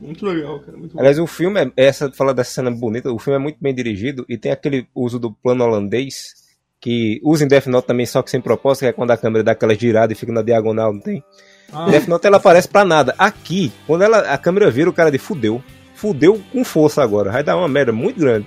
[0.00, 0.76] Muito legal, cara.
[0.76, 0.98] Muito bom.
[1.00, 4.24] Aliás, o filme, é, essa fala dessa cena bonita, o filme é muito bem dirigido
[4.28, 6.34] e tem aquele uso do plano holandês
[6.80, 9.42] que usa em Death Note também, só que sem propósito, que é quando a câmera
[9.42, 11.24] dá aquela girada e fica na diagonal, não tem?
[11.72, 13.14] Ah, Death Note ela aparece pra nada.
[13.18, 15.62] Aqui, quando ela, a câmera vira, o cara de fudeu.
[15.94, 17.32] Fudeu com força agora.
[17.32, 18.46] Vai dar uma merda muito grande.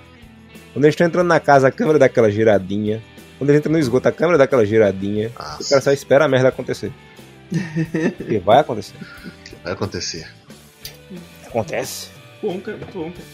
[0.72, 3.02] Quando eles estão entrando na casa, a câmera dá aquela giradinha.
[3.38, 5.30] Quando eles entram no esgoto, a câmera dá aquela giradinha.
[5.36, 6.92] O Nossa, cara só espera a merda acontecer.
[8.28, 8.94] e vai acontecer.
[9.64, 10.28] vai acontecer.
[11.46, 12.08] Acontece.
[12.42, 12.76] bom, cara.
[12.78, 13.24] Muito bom, cara.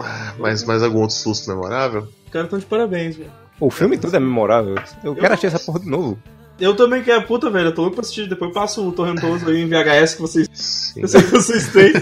[0.00, 2.02] Ah, Mas mais algum outro susto memorável?
[2.26, 3.30] Os caras estão de parabéns, velho.
[3.60, 4.74] O filme todo é memorável.
[5.04, 6.18] Eu quero assistir essa porra de novo.
[6.58, 8.28] Eu também quero, puta, velho, eu tô louco pra assistir.
[8.28, 11.02] Depois eu passo o Torrentoso aí em VHS que vocês, Sim.
[11.02, 11.92] eu sei que vocês têm.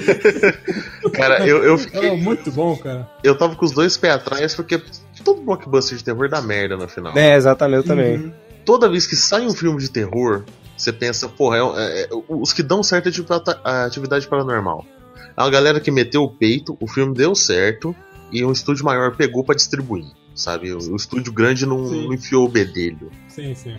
[1.13, 3.09] Cara, eu, eu, fiquei, é muito bom, cara.
[3.25, 4.81] eu tava com os dois pés atrás porque
[5.25, 7.17] todo blockbuster de terror dá merda no final.
[7.17, 8.17] É, exatamente, eu também.
[8.17, 8.33] Uhum.
[8.65, 10.45] Toda vez que sai um filme de terror,
[10.77, 13.33] você pensa, porra, é, é- é- os que dão certo é tipo
[13.65, 14.85] a atividade paranormal.
[15.37, 17.95] É uma galera que meteu o peito, o filme deu certo
[18.31, 20.05] e um estúdio maior pegou pra distribuir.
[20.35, 20.73] Sabe?
[20.73, 23.11] O, o estúdio grande não, não enfiou o bedelho.
[23.29, 23.77] Sim, sim.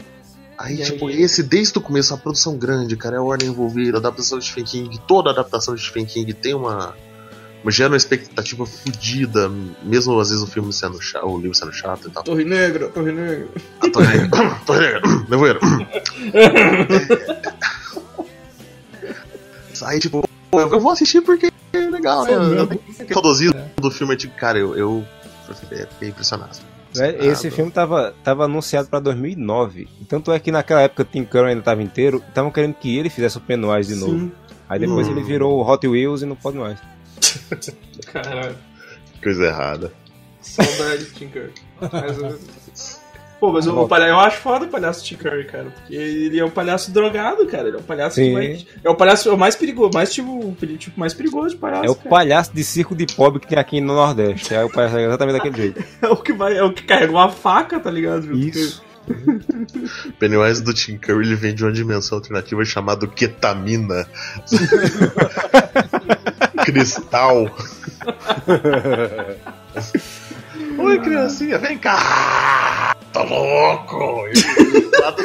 [0.57, 1.21] Aí, E tipo, aí?
[1.21, 4.45] esse desde o começo, a produção grande, cara, é a ordem envolvida, a adaptação de
[4.45, 6.95] Stephen King, toda adaptação de Stephen King tem uma.
[7.67, 9.49] gera uma expectativa fodida,
[9.83, 12.23] mesmo às vezes o filme sendo chato, o livro sendo chato e tal.
[12.23, 13.47] Torre Negra, Torre Negra.
[13.81, 15.59] A Torre Negra, Torre Negra, Nevoeiro.
[19.85, 22.31] Aí, tipo, eu vou assistir porque é legal, né?
[22.31, 23.05] É.
[23.09, 25.05] Eu Saudosismo do filme, é tipo, cara, eu, eu
[25.89, 26.57] fiquei impressionado.
[26.99, 29.87] É, Esse filme tava, tava anunciado pra 2009.
[30.07, 32.21] Tanto é que naquela época Tim Curry ainda tava inteiro.
[32.27, 34.19] Estavam querendo que ele fizesse o Pennywise de novo.
[34.19, 34.31] Sim.
[34.69, 35.11] Aí depois Hum.
[35.11, 36.79] ele virou Hot Wheels e não pode mais.
[38.11, 38.55] Caralho.
[39.21, 39.91] Coisa errada.
[40.41, 41.53] Saudade de Tim Curry.
[41.81, 42.39] Mas,
[43.43, 45.65] Pô, mas o, o palha- eu acho foda o palhaço Tim Curry, cara.
[45.65, 47.67] Porque ele é um palhaço drogado, cara.
[47.67, 48.31] Ele é um palhaço que Sim.
[48.31, 51.83] mais, É o palhaço é o mais perigoso, mais tipo, tipo mais perigoso de palhaço.
[51.83, 52.09] É o cara.
[52.09, 54.53] palhaço de circo de pobre que tem aqui no Nordeste.
[54.55, 55.83] É o palhaço exatamente daquele jeito.
[56.01, 58.33] É o que vai, é o que carrega uma faca, tá ligado?
[58.33, 58.81] Isso.
[60.17, 64.07] Pennywise do Tim Curry ele vem de uma dimensão alternativa chamada ketamina.
[66.63, 67.51] Cristal.
[70.77, 71.97] Oi, criancinha, vem cá!
[73.27, 74.23] Tá louco!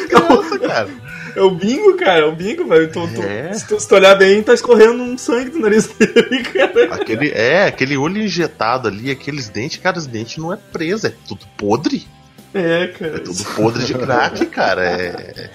[0.09, 0.89] Crianças, cara.
[1.37, 2.21] É o bingo, cara.
[2.21, 2.91] É o bingo, velho.
[2.93, 3.53] Tô- tô- É.
[3.55, 6.95] se, tu, se tu olhar bem, tá escorrendo um sangue do nariz dele, cara.
[6.95, 11.13] Aquele, é, aquele olho injetado ali, aqueles dentes, cara, os dentes não é preso, é
[11.27, 12.07] tudo podre.
[12.55, 13.21] É, É cara.
[13.21, 14.85] tudo podre de crack, cara.
[14.85, 15.51] É,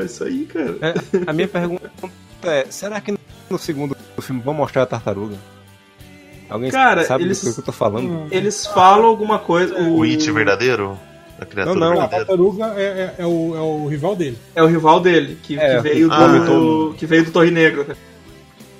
[0.00, 0.76] É isso aí, cara.
[0.80, 0.94] É,
[1.26, 1.90] a minha pergunta
[2.44, 3.14] é: será que
[3.48, 5.36] no segundo filme vão mostrar a tartaruga?
[6.50, 8.26] Alguém Cara, sabe eles- do que eu tô falando?
[8.30, 9.74] Eles falam alguma coisa.
[9.80, 10.98] O It verdadeiro?
[11.40, 11.92] A criatura Não, não.
[11.92, 12.26] A verdadeira?
[12.26, 14.36] tartaruga é, é- é o, é o rival dele.
[14.54, 17.50] É o rival dele, que, É, que veio, do, ah, do- que veio do Torre
[17.50, 17.96] Negra.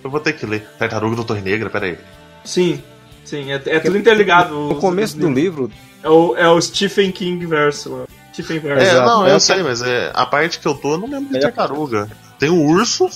[0.05, 0.67] Eu vou ter que ler.
[0.79, 1.99] Tartaruga do Torre Negra, pera aí.
[2.45, 2.83] Sim,
[3.25, 4.55] sim, é, é tudo interligado.
[4.55, 5.71] No começo do livro,
[6.03, 7.91] É o, é o Stephen King verso.
[7.95, 8.05] lá.
[8.33, 8.97] Stephen verso.
[8.97, 11.09] É, não, É eu o sei, mas é, a parte que eu tô, eu não
[11.09, 11.41] lembro de É.
[11.41, 12.09] tartaruga.
[12.39, 13.09] Tem o urso,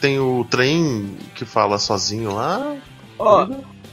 [0.00, 2.76] tem o trem que fala sozinho lá.
[3.20, 3.46] Ó,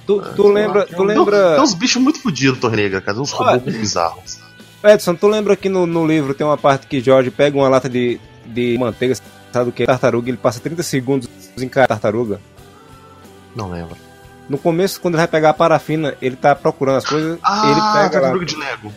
[0.05, 3.19] tu, tu lembra, tu Tem, lembra, tem uns bichos muito fodidos Torre Negra, cara.
[3.19, 4.39] Uns robôs muito bizarros.
[4.83, 7.89] Edson, tu lembra que no, no livro tem uma parte que Jorge pega uma lata
[7.89, 9.15] de, de manteiga,
[9.51, 12.39] sabe o que é tartaruga, ele passa 30 segundos em cada tartaruga.
[13.55, 13.97] Não lembro.
[14.47, 17.73] No começo, quando ele vai pegar a parafina, ele tá procurando as coisas, Ah, ele
[17.75, 18.09] pega lá.
[18.09, 18.93] tartaruga de Lego.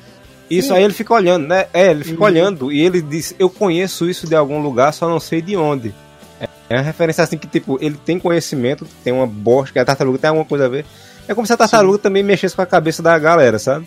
[0.48, 1.66] Isso aí ele fica olhando, né?
[1.72, 5.18] É, ele fica olhando e ele diz, eu conheço isso de algum lugar, só não
[5.20, 5.94] sei de onde.
[6.70, 9.84] É, é uma referência assim que, tipo, ele tem conhecimento, tem uma bosta, que a
[9.84, 10.86] tartaruga tem alguma coisa a ver.
[11.26, 13.86] É como se a tartaruga também mexesse com a cabeça da galera, sabe?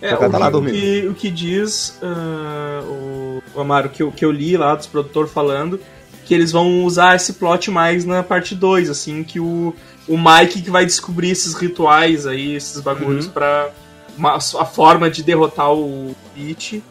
[0.00, 0.74] É, o, tá lá que, o, dormindo.
[0.74, 4.88] que, o que diz ah, o, o Amaro, que eu, que eu li lá dos
[4.88, 5.78] produtores falando,
[6.24, 9.72] que eles vão usar esse plot mais na parte 2, assim, que o,
[10.08, 13.32] o Mike que vai descobrir esses rituais aí, esses bagulhos Uhum.
[13.32, 13.70] pra
[14.18, 16.82] uma, a forma de derrotar o It,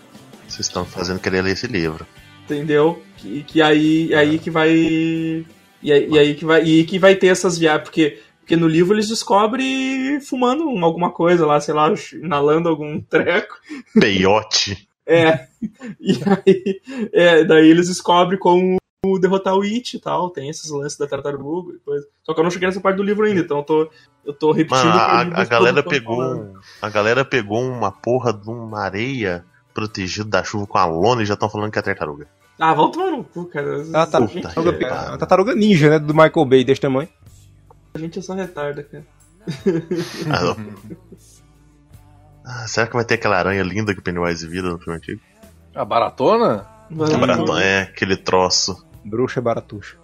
[0.47, 2.07] Vocês estão fazendo querer ler esse livro.
[2.55, 3.01] Entendeu?
[3.17, 4.71] Que, que aí, aí que vai.
[4.71, 5.45] E
[5.91, 6.63] aí, e aí que vai.
[6.63, 8.19] E que vai ter essas viagens, porque.
[8.41, 13.55] Porque no livro eles descobrem fumando um- alguma coisa lá, sei lá, inalando algum treco.
[13.97, 14.89] Peiote.
[15.05, 15.47] É.
[15.99, 16.81] E aí,
[17.13, 18.77] é, daí eles descobrem como
[19.21, 20.31] derrotar o It e tal.
[20.31, 22.05] Tem esses lances da tartaruga e coisa.
[22.23, 23.89] Só que eu não cheguei nessa parte do livro ainda, então eu tô,
[24.25, 24.85] eu tô repetindo.
[24.89, 26.17] Mano, a, a galera pegou.
[26.17, 26.59] falando.
[26.81, 31.25] A galera pegou uma porra de uma areia protegida da chuva com a lona e
[31.25, 32.27] já estão falando que é tartaruga.
[32.63, 33.81] Ah, vão tomar no cu, cara.
[33.93, 35.17] A, tar- Puta tartaruga, que a pariu.
[35.17, 35.97] tartaruga ninja, né?
[35.99, 37.09] Do Michael Bay, desse tamanho.
[37.93, 39.03] A gente é só retarda, cara.
[40.29, 40.57] Ah, não.
[42.45, 45.19] Ah, será que vai ter aquela aranha linda que o Pennywise vira no filme antigo?
[45.73, 46.67] A baratona?
[46.89, 48.85] Mano, Baratão, é, aquele troço.
[49.05, 49.95] Bruxa baratuxa.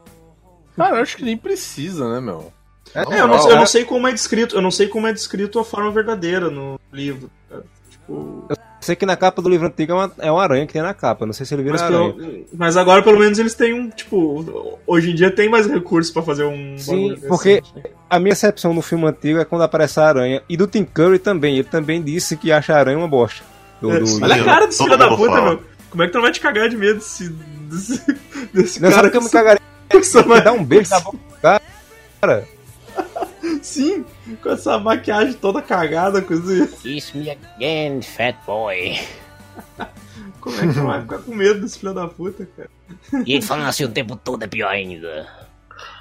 [0.76, 2.52] Cara, eu acho que nem precisa, né, meu?
[2.96, 5.14] É, eu, não, sei- eu não sei como é descrito, eu não sei como é
[5.14, 7.30] descrito a forma verdadeira no livro.
[7.50, 7.64] cara.
[7.90, 8.48] Tipo,
[8.80, 10.94] Sei que na capa do livro antigo é uma, é uma aranha que tem na
[10.94, 11.26] capa.
[11.26, 15.12] Não sei se ele vira pelo- mas agora pelo menos eles têm um, tipo, hoje
[15.12, 17.84] em dia tem mais recursos pra fazer um Sim, bagulho desse, porque- né?
[18.10, 20.42] A minha exceção no filme antigo é quando aparece a aranha.
[20.48, 21.56] E do Tim Curry também.
[21.56, 23.44] Ele também disse que acha a aranha uma bosta.
[23.82, 25.50] Do, É, do- Olha a cara desse filho da puta, fala.
[25.50, 25.64] meu.
[25.90, 28.02] Como é que tu não vai te cagar de medo desse, desse,
[28.54, 29.62] desse Não cara sabe que eu me cagaria.
[29.90, 31.36] essa, Ele dá um beijo na boca do
[32.22, 32.44] cara.
[33.62, 34.06] Sim,
[34.42, 36.68] com essa maquiagem toda cagada, coisa.
[36.68, 39.00] Kiss me again, fat boy.
[40.40, 42.70] Como é que tu vai ficar com medo desse filho da puta, cara?
[43.26, 45.28] E ele falando assim o tempo todo é pior ainda.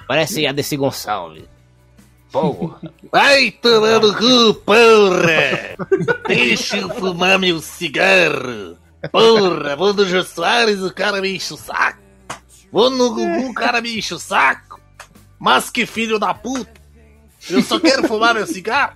[0.07, 1.43] Parece a Desi Gonçalves.
[2.31, 2.79] Porra.
[3.11, 5.75] Vai tomar no cu, porra!
[6.27, 8.77] Deixa eu fumar meu cigarro!
[9.11, 11.99] Porra, vou no Jô Soares, o cara me enche o saco!
[12.71, 14.79] Vou no Gugu, o cara me enche o saco!
[15.39, 16.76] Mas que filho da puta!
[17.49, 18.95] Eu só quero fumar meu cigarro!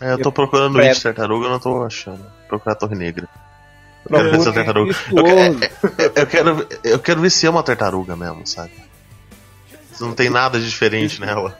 [0.00, 0.80] É, eu tô procurando o.
[0.80, 2.24] It Tartaruga, eu não tô achando.
[2.48, 3.28] Procurar a Torre Negra.
[4.08, 4.96] Eu quero ver se é tartaruga.
[5.12, 5.70] Eu quero, hoje.
[6.16, 8.72] eu, quero, eu quero ver se é uma tartaruga mesmo, sabe?
[9.92, 11.58] Se não tem nada de diferente nela.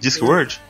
[0.00, 0.60] Discworld?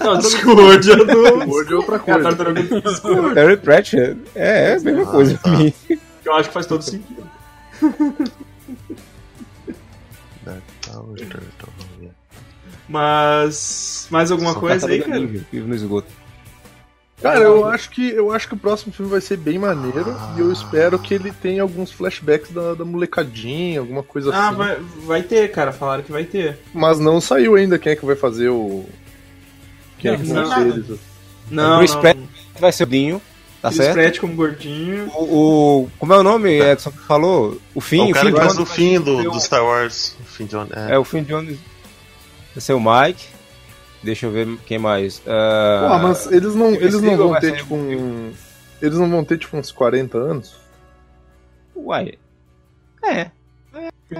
[0.00, 1.04] Não, Discord é do.
[1.50, 2.22] Word é outra É a coisa.
[2.22, 3.34] tartaruga do Discord.
[3.34, 4.20] Terry Pratchett.
[4.34, 5.50] É, é a mesma Ah, coisa tá.
[5.50, 5.72] mim.
[5.86, 7.28] Que eu acho que faz todo sentido.
[10.44, 11.26] Tartaruga.
[12.88, 14.06] Mas.
[14.10, 15.18] Mais alguma São coisa aí, cara?
[15.18, 16.08] ninja que vive no esgoto.
[17.22, 20.40] Cara, eu acho que eu acho que o próximo filme vai ser bem maneiro e
[20.40, 24.56] eu espero que ele tenha alguns flashbacks da, da molecadinha, alguma coisa Ah, assim.
[24.58, 24.76] vai,
[25.06, 25.72] vai ter, cara.
[25.72, 26.58] Falaram que vai ter.
[26.74, 28.84] Mas não saiu ainda quem é que vai fazer o.
[29.98, 30.54] Quem é que Não, vão não.
[30.54, 31.00] ser eles?
[31.50, 32.00] Não, Chris não.
[32.02, 32.18] Pratt
[32.60, 33.22] Vai ser o Dinho,
[33.62, 33.94] tá Chris certo?
[33.94, 35.08] Pratt como gordinho.
[35.14, 37.58] O, o- Como é o nome, Edson, que falou?
[37.74, 40.14] O fim, o cara fim que faz o fim do, o- do Star Wars.
[40.20, 40.72] O fim de onde?
[40.74, 40.94] É.
[40.94, 41.58] É, o fim Jones
[42.56, 43.26] vai ser o Mike.
[44.02, 45.22] Deixa eu ver quem mais.
[45.26, 48.32] Ah, Pô, mas eles não, eles não vão ter tipo um.
[48.80, 50.56] Eles não vão ter tipo uns 40 anos?
[51.74, 52.14] Uai.
[53.04, 53.30] É.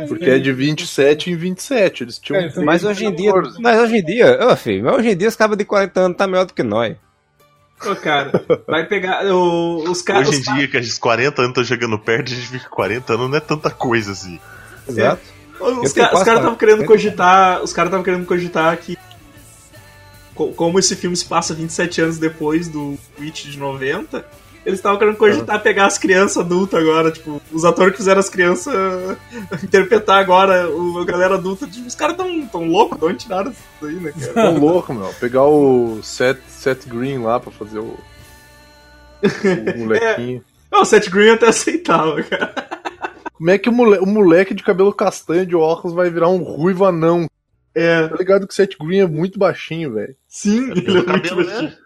[0.08, 2.04] Porque é de 27 em 27.
[2.04, 2.42] Eles tinham.
[2.42, 3.32] É, Mas hoje em dia.
[3.32, 3.62] 14.
[3.62, 6.16] Mas hoje em dia, ô filho, mas hoje em dia os cabos de 40 anos
[6.16, 6.96] tá melhor do que nós.
[7.84, 8.32] Ô, cara,
[8.66, 9.24] vai pegar.
[9.26, 10.28] O, os caras.
[10.28, 13.14] Hoje em dia, que a gente 40 anos tá chegando perto, a gente fica 40
[13.14, 14.40] anos, não é tanta coisa assim.
[14.88, 15.35] Exato.
[15.60, 16.56] Os, ca- os caras estavam 40.
[16.56, 17.62] querendo cogitar.
[17.62, 18.96] Os caras estavam querendo cogitar que.
[20.34, 24.24] co- Como esse filme se passa 27 anos depois do Witch de 90,
[24.64, 28.28] Eles estavam querendo cogitar pegar as crianças adultas agora, tipo, os atores que fizeram as
[28.28, 28.74] crianças
[29.62, 31.66] interpretar agora o, a galera adulta.
[31.68, 34.32] Tipo, os caras tão, tão loucos, de onde tiraram isso daí, né, cara?
[34.32, 35.14] Tão louco, meu.
[35.20, 37.96] Pegar o Seth, Seth Green lá pra fazer o.
[39.22, 40.42] O molequinho.
[40.70, 42.52] Não, o Seth Green eu até aceitava, cara.
[43.36, 46.42] Como é que o, mole- o moleque de cabelo castanho de óculos vai virar um
[46.42, 47.28] ruivo anão?
[47.74, 50.16] É, Tá ligado que o Seth Green é muito baixinho, velho.
[50.26, 51.70] sim, ele é Pelo muito cabelo, baixinho.
[51.70, 51.76] né?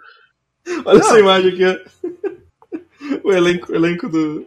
[0.84, 2.80] Olha essa imagem aqui, ó.
[3.24, 4.46] O elenco, o elenco do.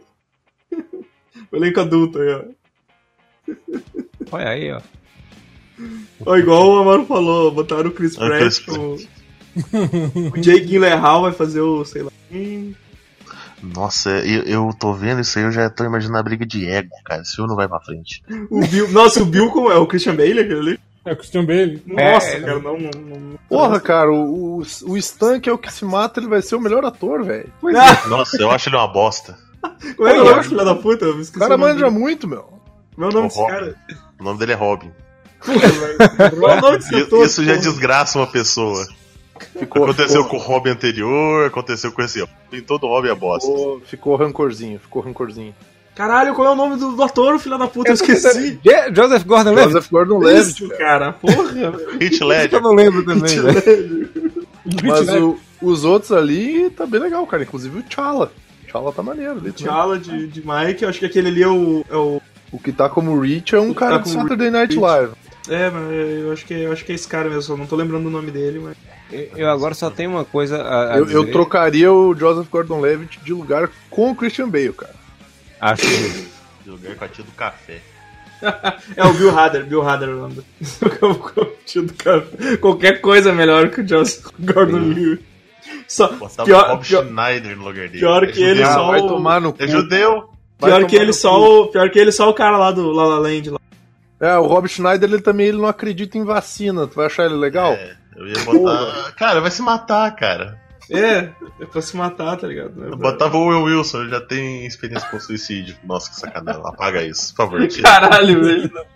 [1.52, 2.44] O elenco adulto aí, ó.
[4.32, 4.80] Olha aí, ó.
[6.24, 8.94] Ó, igual o Amaro falou, botaram o Chris Ah, Pratt, o,
[10.32, 12.10] o Jake Gyllenhaal vai fazer o, sei lá.
[12.32, 12.72] Hum,
[13.74, 16.90] Nossa, eu, eu tô vendo isso aí, eu já tô imaginando a briga de ego,
[17.04, 17.22] cara.
[17.22, 18.22] Esse filme não vai pra frente.
[18.50, 19.76] o Bill, nossa, o Bill como é?
[19.76, 20.80] O Christian Bale aquele ali?
[21.04, 21.82] É o Christian Bale.
[21.86, 23.38] Nossa, É, cara, não, não, não.
[23.48, 26.60] Porra, cara, o, o, Stan, que é o que se mata, ele vai ser o
[26.60, 27.48] melhor ator, velho.
[27.76, 29.36] Ah, Nossa, eu acho ele uma bosta.
[29.96, 31.04] como é que é o nome, filha da puta?
[31.04, 31.90] Eu O cara o manja dele.
[31.90, 32.46] muito, meu.
[32.96, 33.52] Meu nome O desse Robin.
[33.52, 33.74] cara.
[34.20, 34.90] O nome dele é Robin.
[36.38, 38.86] Qual é o nome desse Isso, já desgraça uma pessoa.
[39.58, 42.24] Ficou, Aconteceu ficou, com o Robin anterior, aconteceu com esse.
[42.52, 43.48] Em todo Robin é bosta.
[43.50, 45.54] ficou, ficou rancorzinho, ficou rancorzinho.
[45.94, 47.90] Caralho, qual é o nome do, do ator, filha da puta?
[47.90, 48.58] Eu esqueci.
[48.64, 49.72] Je- Joseph Gordon-Levitt?
[49.72, 50.78] Joseph Gordon-Levitt, Isso, cara.
[50.78, 51.74] cara, porra.
[52.00, 52.60] Hit Eu Ledger.
[52.62, 54.10] não lembro também, velho.
[54.82, 57.42] Mas o- os outros ali tá bem legal, cara.
[57.44, 58.32] Inclusive o Chala.
[58.66, 59.40] O Chala tá maneiro ali.
[59.52, 59.52] também.
[59.52, 61.84] T'Challa de, de Mike, eu acho que aquele ali é o.
[61.88, 62.20] É, o,
[62.50, 64.80] O que tá como Rich é um O cara tá Saturday Night Rich.
[64.80, 65.12] Live.
[65.48, 65.92] é mas
[66.24, 68.10] eu acho, que, eu acho que é esse cara mesmo, só não tô lembrando o
[68.10, 68.76] nome dele, mas.
[69.36, 73.32] Eu agora só tenho uma coisa a, a Eu, eu trocaria o Joseph Gordon-Levitt de
[73.32, 74.94] lugar com o Christian Bale, cara.
[75.60, 76.34] Acho que
[76.70, 77.78] Lugar com a tia do café.
[78.96, 80.44] É o Bill Hader, Bill Hader o nome do-
[81.40, 82.26] o tio do cara.
[82.60, 85.24] Qualquer coisa é melhor que o Joseph Gordon Levitt.
[85.88, 87.98] Só, Botava o pior, Bob pior, Schneider no lugar dele.
[88.00, 88.72] pior É que ele judeu.
[88.72, 89.62] só vai o- tomar no cu.
[89.62, 90.30] É judeu.
[90.58, 91.66] Pior que ele só o.
[91.68, 93.58] Pior que ele só o cara lá do La La Land lá.
[94.20, 96.86] É, o Rob Schneider, ele também ele não acredita em vacina.
[96.86, 97.72] Tu vai achar ele legal?
[97.72, 99.12] É, eu ia botar.
[99.12, 100.60] Cara, vai se matar, cara.
[100.90, 102.84] É, é pra se matar, tá ligado?
[102.84, 105.76] Eu botava o Will Wilson, ele já tem experiência com suicídio.
[105.82, 106.60] Nossa, que sacanagem.
[106.64, 107.66] Apaga isso, por favor.
[107.68, 107.82] Tira.
[107.82, 108.70] Caralho, velho.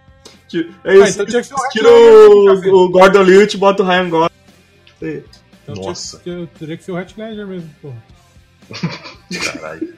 [0.82, 1.08] É Ah, isso.
[1.20, 4.08] então tinha que ser o Tira o, o Gordon Lewitt e bota o Ryan
[5.02, 5.22] aí.
[5.62, 6.18] Então Nossa.
[6.20, 8.02] tinha- Teria que ser o Hatch Ledger mesmo, porra.
[9.44, 9.88] Caralho.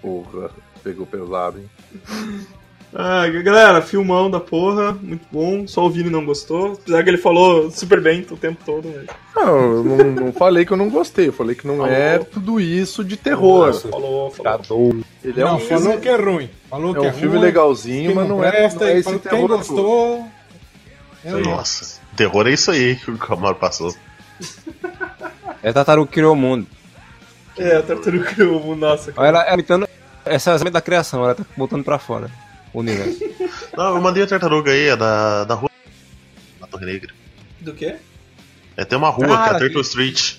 [0.00, 0.50] Porra,
[0.82, 1.70] pegou pesado, hein?
[2.94, 5.66] Ah, galera, filmão da porra, muito bom.
[5.66, 6.72] Só o Vini não gostou.
[6.72, 9.08] Apesar que ele falou super bem o tempo todo, velho.
[9.34, 11.28] Não, eu não, não falei que eu não gostei.
[11.28, 13.72] Eu falei que não é tudo isso de terror.
[13.72, 14.96] Falou, falou.
[15.24, 16.50] Ele é não, um falou filme, que é ruim.
[16.68, 19.04] Falou é que é um filme ruim, legalzinho, mas não é, presta, não é esse
[19.04, 19.38] falou terror.
[19.38, 20.26] Quem gostou...
[21.24, 23.94] É Nossa, terror é isso aí que o Camaro passou.
[25.62, 26.66] é Tartaruga que criou o mundo.
[27.56, 29.14] É, a Tartaruga criou o mundo, nossa.
[29.16, 29.88] Olha, ela é imitando
[30.24, 32.28] essa é da criação, ela tá botando pra fora
[32.80, 33.20] universo.
[33.76, 35.70] Não, eu mandei a tartaruga aí, é da, da rua.
[36.60, 37.12] Na Torre Negra.
[37.60, 37.96] Do quê?
[38.76, 40.34] É, tem uma rua, Cara, que é a Turtle Street.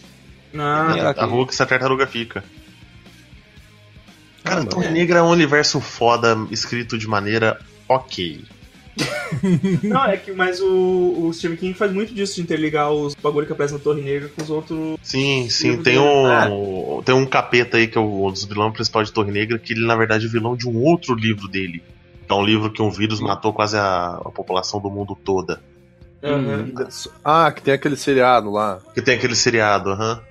[0.56, 1.24] Ah, ela a aqui.
[1.26, 2.44] rua que essa tartaruga fica.
[4.44, 8.44] Cara, Ah, Torre Negra é um universo foda, escrito de maneira ok.
[9.84, 13.48] não, é que, mas o, o Stephen King faz muito disso, de interligar os bagulho
[13.48, 14.98] que aparece na Torre Negra com os outros.
[15.02, 16.00] Sim, sim, tem dele.
[16.00, 19.58] um, tem um capeta aí que é o, um dos vilão principal de Torre Negra,
[19.58, 21.82] que ele na verdade é vilão de um outro livro dele.
[22.28, 25.62] É um livro que um vírus matou quase a, a população do mundo toda.
[26.24, 26.72] Aham.
[27.24, 28.80] Ah, que tem aquele seriado lá.
[28.94, 30.22] Que tem aquele seriado, aham.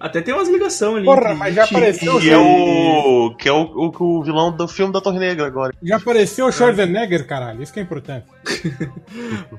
[0.00, 1.04] Até tem umas ligações ali.
[1.04, 3.34] Porra, mas já apareceu Que é o.
[3.36, 5.72] Que é o, o, o vilão do filme da Torre Negra agora.
[5.82, 7.60] Já apareceu o Schwarzenegger, caralho.
[7.62, 8.24] Isso que é importante.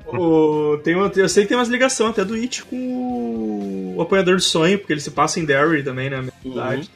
[0.07, 4.01] O, tem, uma- eu sei que tem umas ligações até do It com o, o
[4.01, 6.17] Apanhador de Sonho, porque ele se passa em Derry também, né?
[6.17, 6.89] Mesma cidade.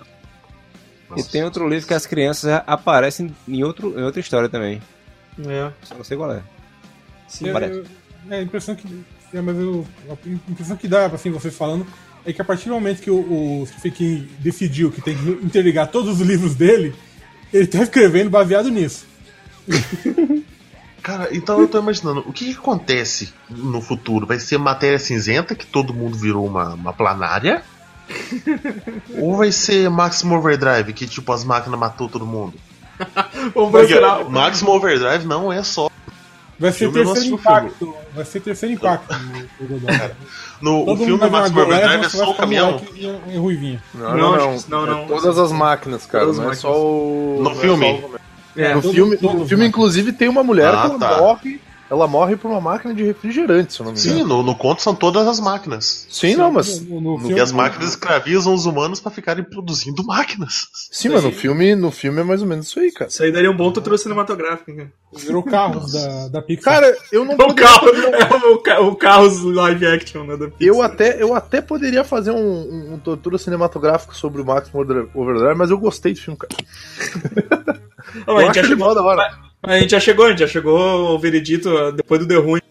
[1.18, 4.82] E tem outro livro que as crianças aparecem em, outro, em outra história também.
[5.48, 5.72] É.
[5.84, 6.42] Só não sei qual é.
[7.28, 7.74] Sim, Eu- parece.
[7.80, 7.86] eu-
[8.30, 8.88] é, a impressão que.
[9.34, 11.86] É, mas eu, a impressão que dá, assim, vocês falando,
[12.26, 15.30] é que a partir do momento que o, o Stephen King decidiu que tem que
[15.46, 16.94] interligar todos os livros dele,
[17.52, 19.06] ele tá escrevendo baseado nisso.
[21.02, 24.26] Cara, então eu tô imaginando, o que, que acontece no futuro?
[24.26, 27.62] Vai ser matéria cinzenta, que todo mundo virou uma, uma planária?
[29.18, 32.54] Ou vai ser Maximum Overdrive, que tipo, as máquinas matou todo mundo?
[33.56, 34.24] Ou vai Porque virar.
[34.30, 35.90] Maximum Overdrive não é só.
[36.60, 37.96] Vai ser Filme, terceiro impacto.
[38.16, 39.14] Vai ser terceiro impacto
[39.60, 40.16] no, no Godot.
[40.62, 42.82] No filme Maximum Overdrive é só o caminhão.
[42.96, 43.84] e- e ruivinha.
[43.94, 44.64] Não, Não, não, não.
[44.70, 45.04] não, não.
[45.04, 46.26] É todas as máquinas, cara.
[46.26, 47.40] Todas não é as só o.
[47.42, 48.06] No é filme?
[48.56, 51.18] É, No todo- filme, todo no filme inclusive, tem uma mulher Ah, que ela tá.
[51.18, 51.60] morre.
[51.94, 54.18] Ela morre por uma máquina de refrigerante, se eu não me engano.
[54.18, 56.08] Sim, no, no conto são todas as máquinas.
[56.10, 56.82] Sim, não, mas.
[56.82, 60.68] No, no E filme, as máquinas escravizam os humanos pra ficarem produzindo máquinas.
[60.92, 63.10] Sim, mas no filme, no filme é mais ou menos isso aí, cara.
[63.10, 64.90] Isso aí daria um bom tutor cinematográfico, né?
[65.16, 66.74] virou carros da, da Pixar.
[66.74, 70.36] Cara, eu não O carro, é o, o Carros live action, né?
[70.36, 70.76] Da Pixar.
[70.76, 75.08] Eu até, eu até poderia fazer um, um, um tortura cinematográfico sobre o Max Murder
[75.14, 76.56] Overdrive, mas eu gostei do filme, cara.
[78.28, 79.53] Eu a, gente já acho chegou, legal da hora.
[79.64, 82.62] A gente já chegou, a gente já chegou ao veredito ó, depois do The Ruim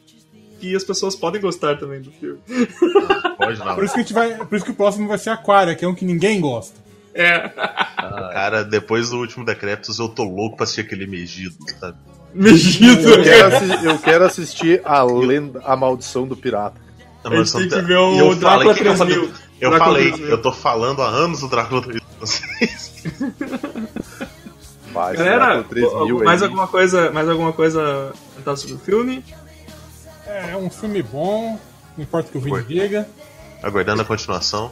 [0.60, 2.38] que as pessoas podem gostar também do filme.
[3.36, 3.74] Pode não.
[3.74, 5.84] Por isso que a gente vai, por isso que o próximo vai ser Aquária, que
[5.84, 6.80] é um que ninguém gosta.
[7.14, 11.96] É, Cara, depois do último Decretos eu tô louco pra assistir aquele megido, sabe?
[12.32, 13.08] megido.
[13.08, 16.80] Eu quero, assi- eu quero assistir a lenda, a maldição do pirata.
[17.24, 18.96] A gente tem que ver o eu Drácula falei, que eu 3000.
[18.96, 20.28] falei- Eu falei, 3000.
[20.30, 22.02] eu tô falando há anos do Drácula 3000.
[24.92, 26.48] Vai, Galera, 3000 mais aí.
[26.48, 29.24] alguma coisa, mais alguma coisa comentar sobre o filme?
[30.26, 31.58] É um filme bom,
[31.96, 33.08] não importa o que o Vini diga.
[33.62, 34.70] Aguardando a continuação.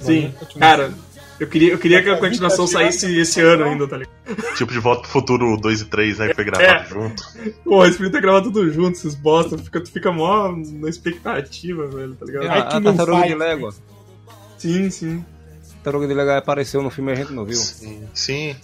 [0.00, 0.58] Sim, continuação.
[0.58, 0.92] cara,
[1.38, 4.12] eu queria, eu queria que a continuação saísse esse ano ainda, tá ligado?
[4.56, 6.28] Tipo de Volta pro Futuro 2 e 3, né?
[6.28, 6.84] Que foi gravado É.
[6.86, 7.22] junto.
[7.64, 9.56] Pô, eles podiam ter gravado tudo junto, esses bosta.
[9.56, 12.44] Tu fica, tu fica mó na expectativa, velho, tá ligado?
[12.46, 12.48] É.
[12.58, 13.32] a, que a não tartaruga faz.
[13.32, 13.74] de Légua.
[14.58, 15.24] Sim, sim.
[15.82, 17.56] Tartaruga de Légua apareceu no filme e a gente não viu.
[17.56, 18.02] Sim.
[18.14, 18.56] Sim.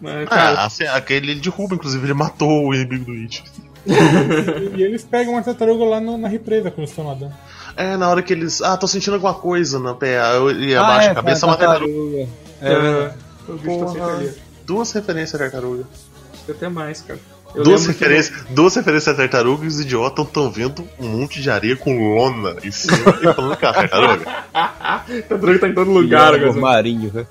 [0.00, 3.44] Mas, cara, Ah, assim, aquele ele derruba, inclusive, ele matou o inimigo do It.
[4.76, 7.32] E eles pegam uma tartaruga lá no- na represa quando estão nadando.
[7.76, 8.60] É, na hora que eles.
[8.60, 10.18] Ah, tô sentindo alguma coisa na pé.
[10.36, 11.92] Eu- Ele Ah, abaixa é, a cabeça, uma tartaruga.
[11.92, 12.28] tartaruga.
[12.60, 13.12] é,
[13.48, 14.40] É, bicho tá.
[14.66, 15.84] Duas referências à tartaruga.
[16.34, 17.18] Acho que até mais, cara.
[17.54, 21.08] Eu Duas lembro que- referências, duas referências à tartaruga e os idiotas estão vendo um
[21.08, 24.26] monte de areia com lona em cima e falando que é a tartaruga.
[24.54, 24.98] A
[25.28, 26.60] tartaruga tá em todo lugar Biólogo agora.
[26.60, 27.26] marinho, né?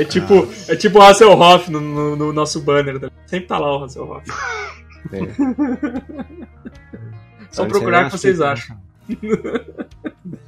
[0.00, 3.00] É tipo, é tipo o Hasselhoff no, no, no nosso banner.
[3.00, 3.10] tá?
[3.26, 4.30] Sempre tá lá o Hasselhoff.
[7.50, 8.76] Só Tá, procurar o que vocês é acham.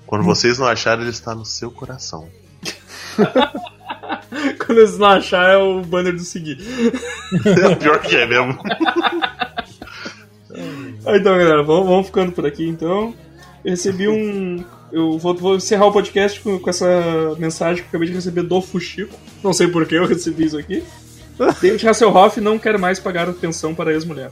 [0.07, 2.29] Quando vocês não acharem, ele está no seu coração.
[4.59, 6.59] Quando eles não achar, é o banner do seguir.
[7.45, 8.59] É pior que é mesmo.
[11.11, 13.15] Então, galera, vamos, vamos ficando por aqui então.
[13.65, 14.65] Eu recebi um.
[14.91, 18.43] Eu vou, vou encerrar o podcast com, com essa mensagem que eu acabei de receber
[18.43, 19.15] do Fuxico.
[19.43, 20.83] Não sei por que eu recebi isso aqui.
[21.61, 24.31] David Hasselhoff não quer mais pagar pensão para a ex-mulher.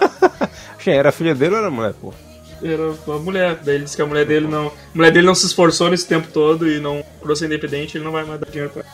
[0.84, 2.12] Era filha dele ou era mulher, pô?
[2.60, 3.56] Era uma mulher.
[3.62, 4.66] Daí ele disse que a mulher dele não.
[4.66, 8.04] A mulher dele não se esforçou nesse tempo todo e não procurou ser independente, ele
[8.04, 8.84] não vai mais dar dinheiro pra.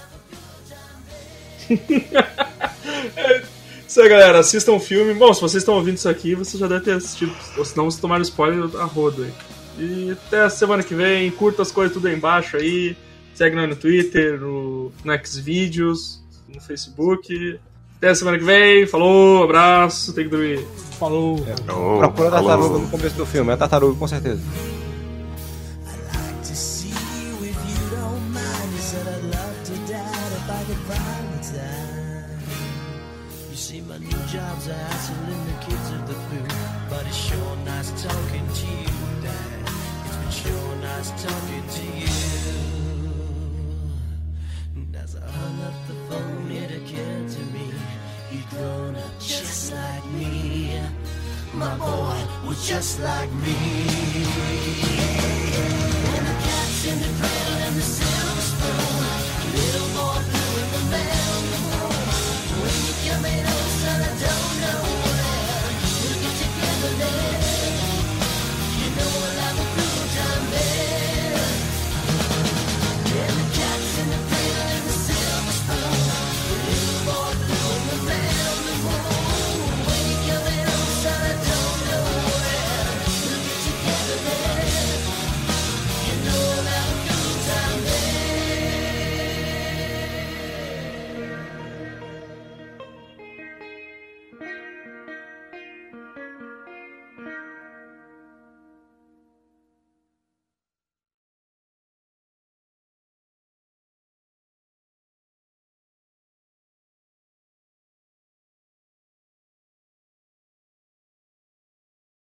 [3.16, 3.42] É
[3.88, 4.38] Isso aí, galera.
[4.38, 5.14] Assistam o filme.
[5.14, 7.34] Bom, se vocês estão ouvindo isso aqui, vocês já devem ter assistido.
[7.56, 9.32] Ou se não, vocês tomaram spoiler a rodo aí.
[9.78, 11.30] E até a semana que vem.
[11.30, 12.96] Curta as coisas tudo aí embaixo aí.
[13.34, 16.20] Segue nós no Twitter, no, no Xvideos,
[16.52, 17.58] no Facebook.
[17.96, 18.86] Até a semana que vem.
[18.86, 20.64] Falou, abraço, tem que dormir.
[20.98, 21.36] Falou.
[21.68, 22.48] Oh, Procura a falou.
[22.48, 23.50] tartaruga no começo do filme.
[23.50, 24.40] É a tartaruga, com certeza.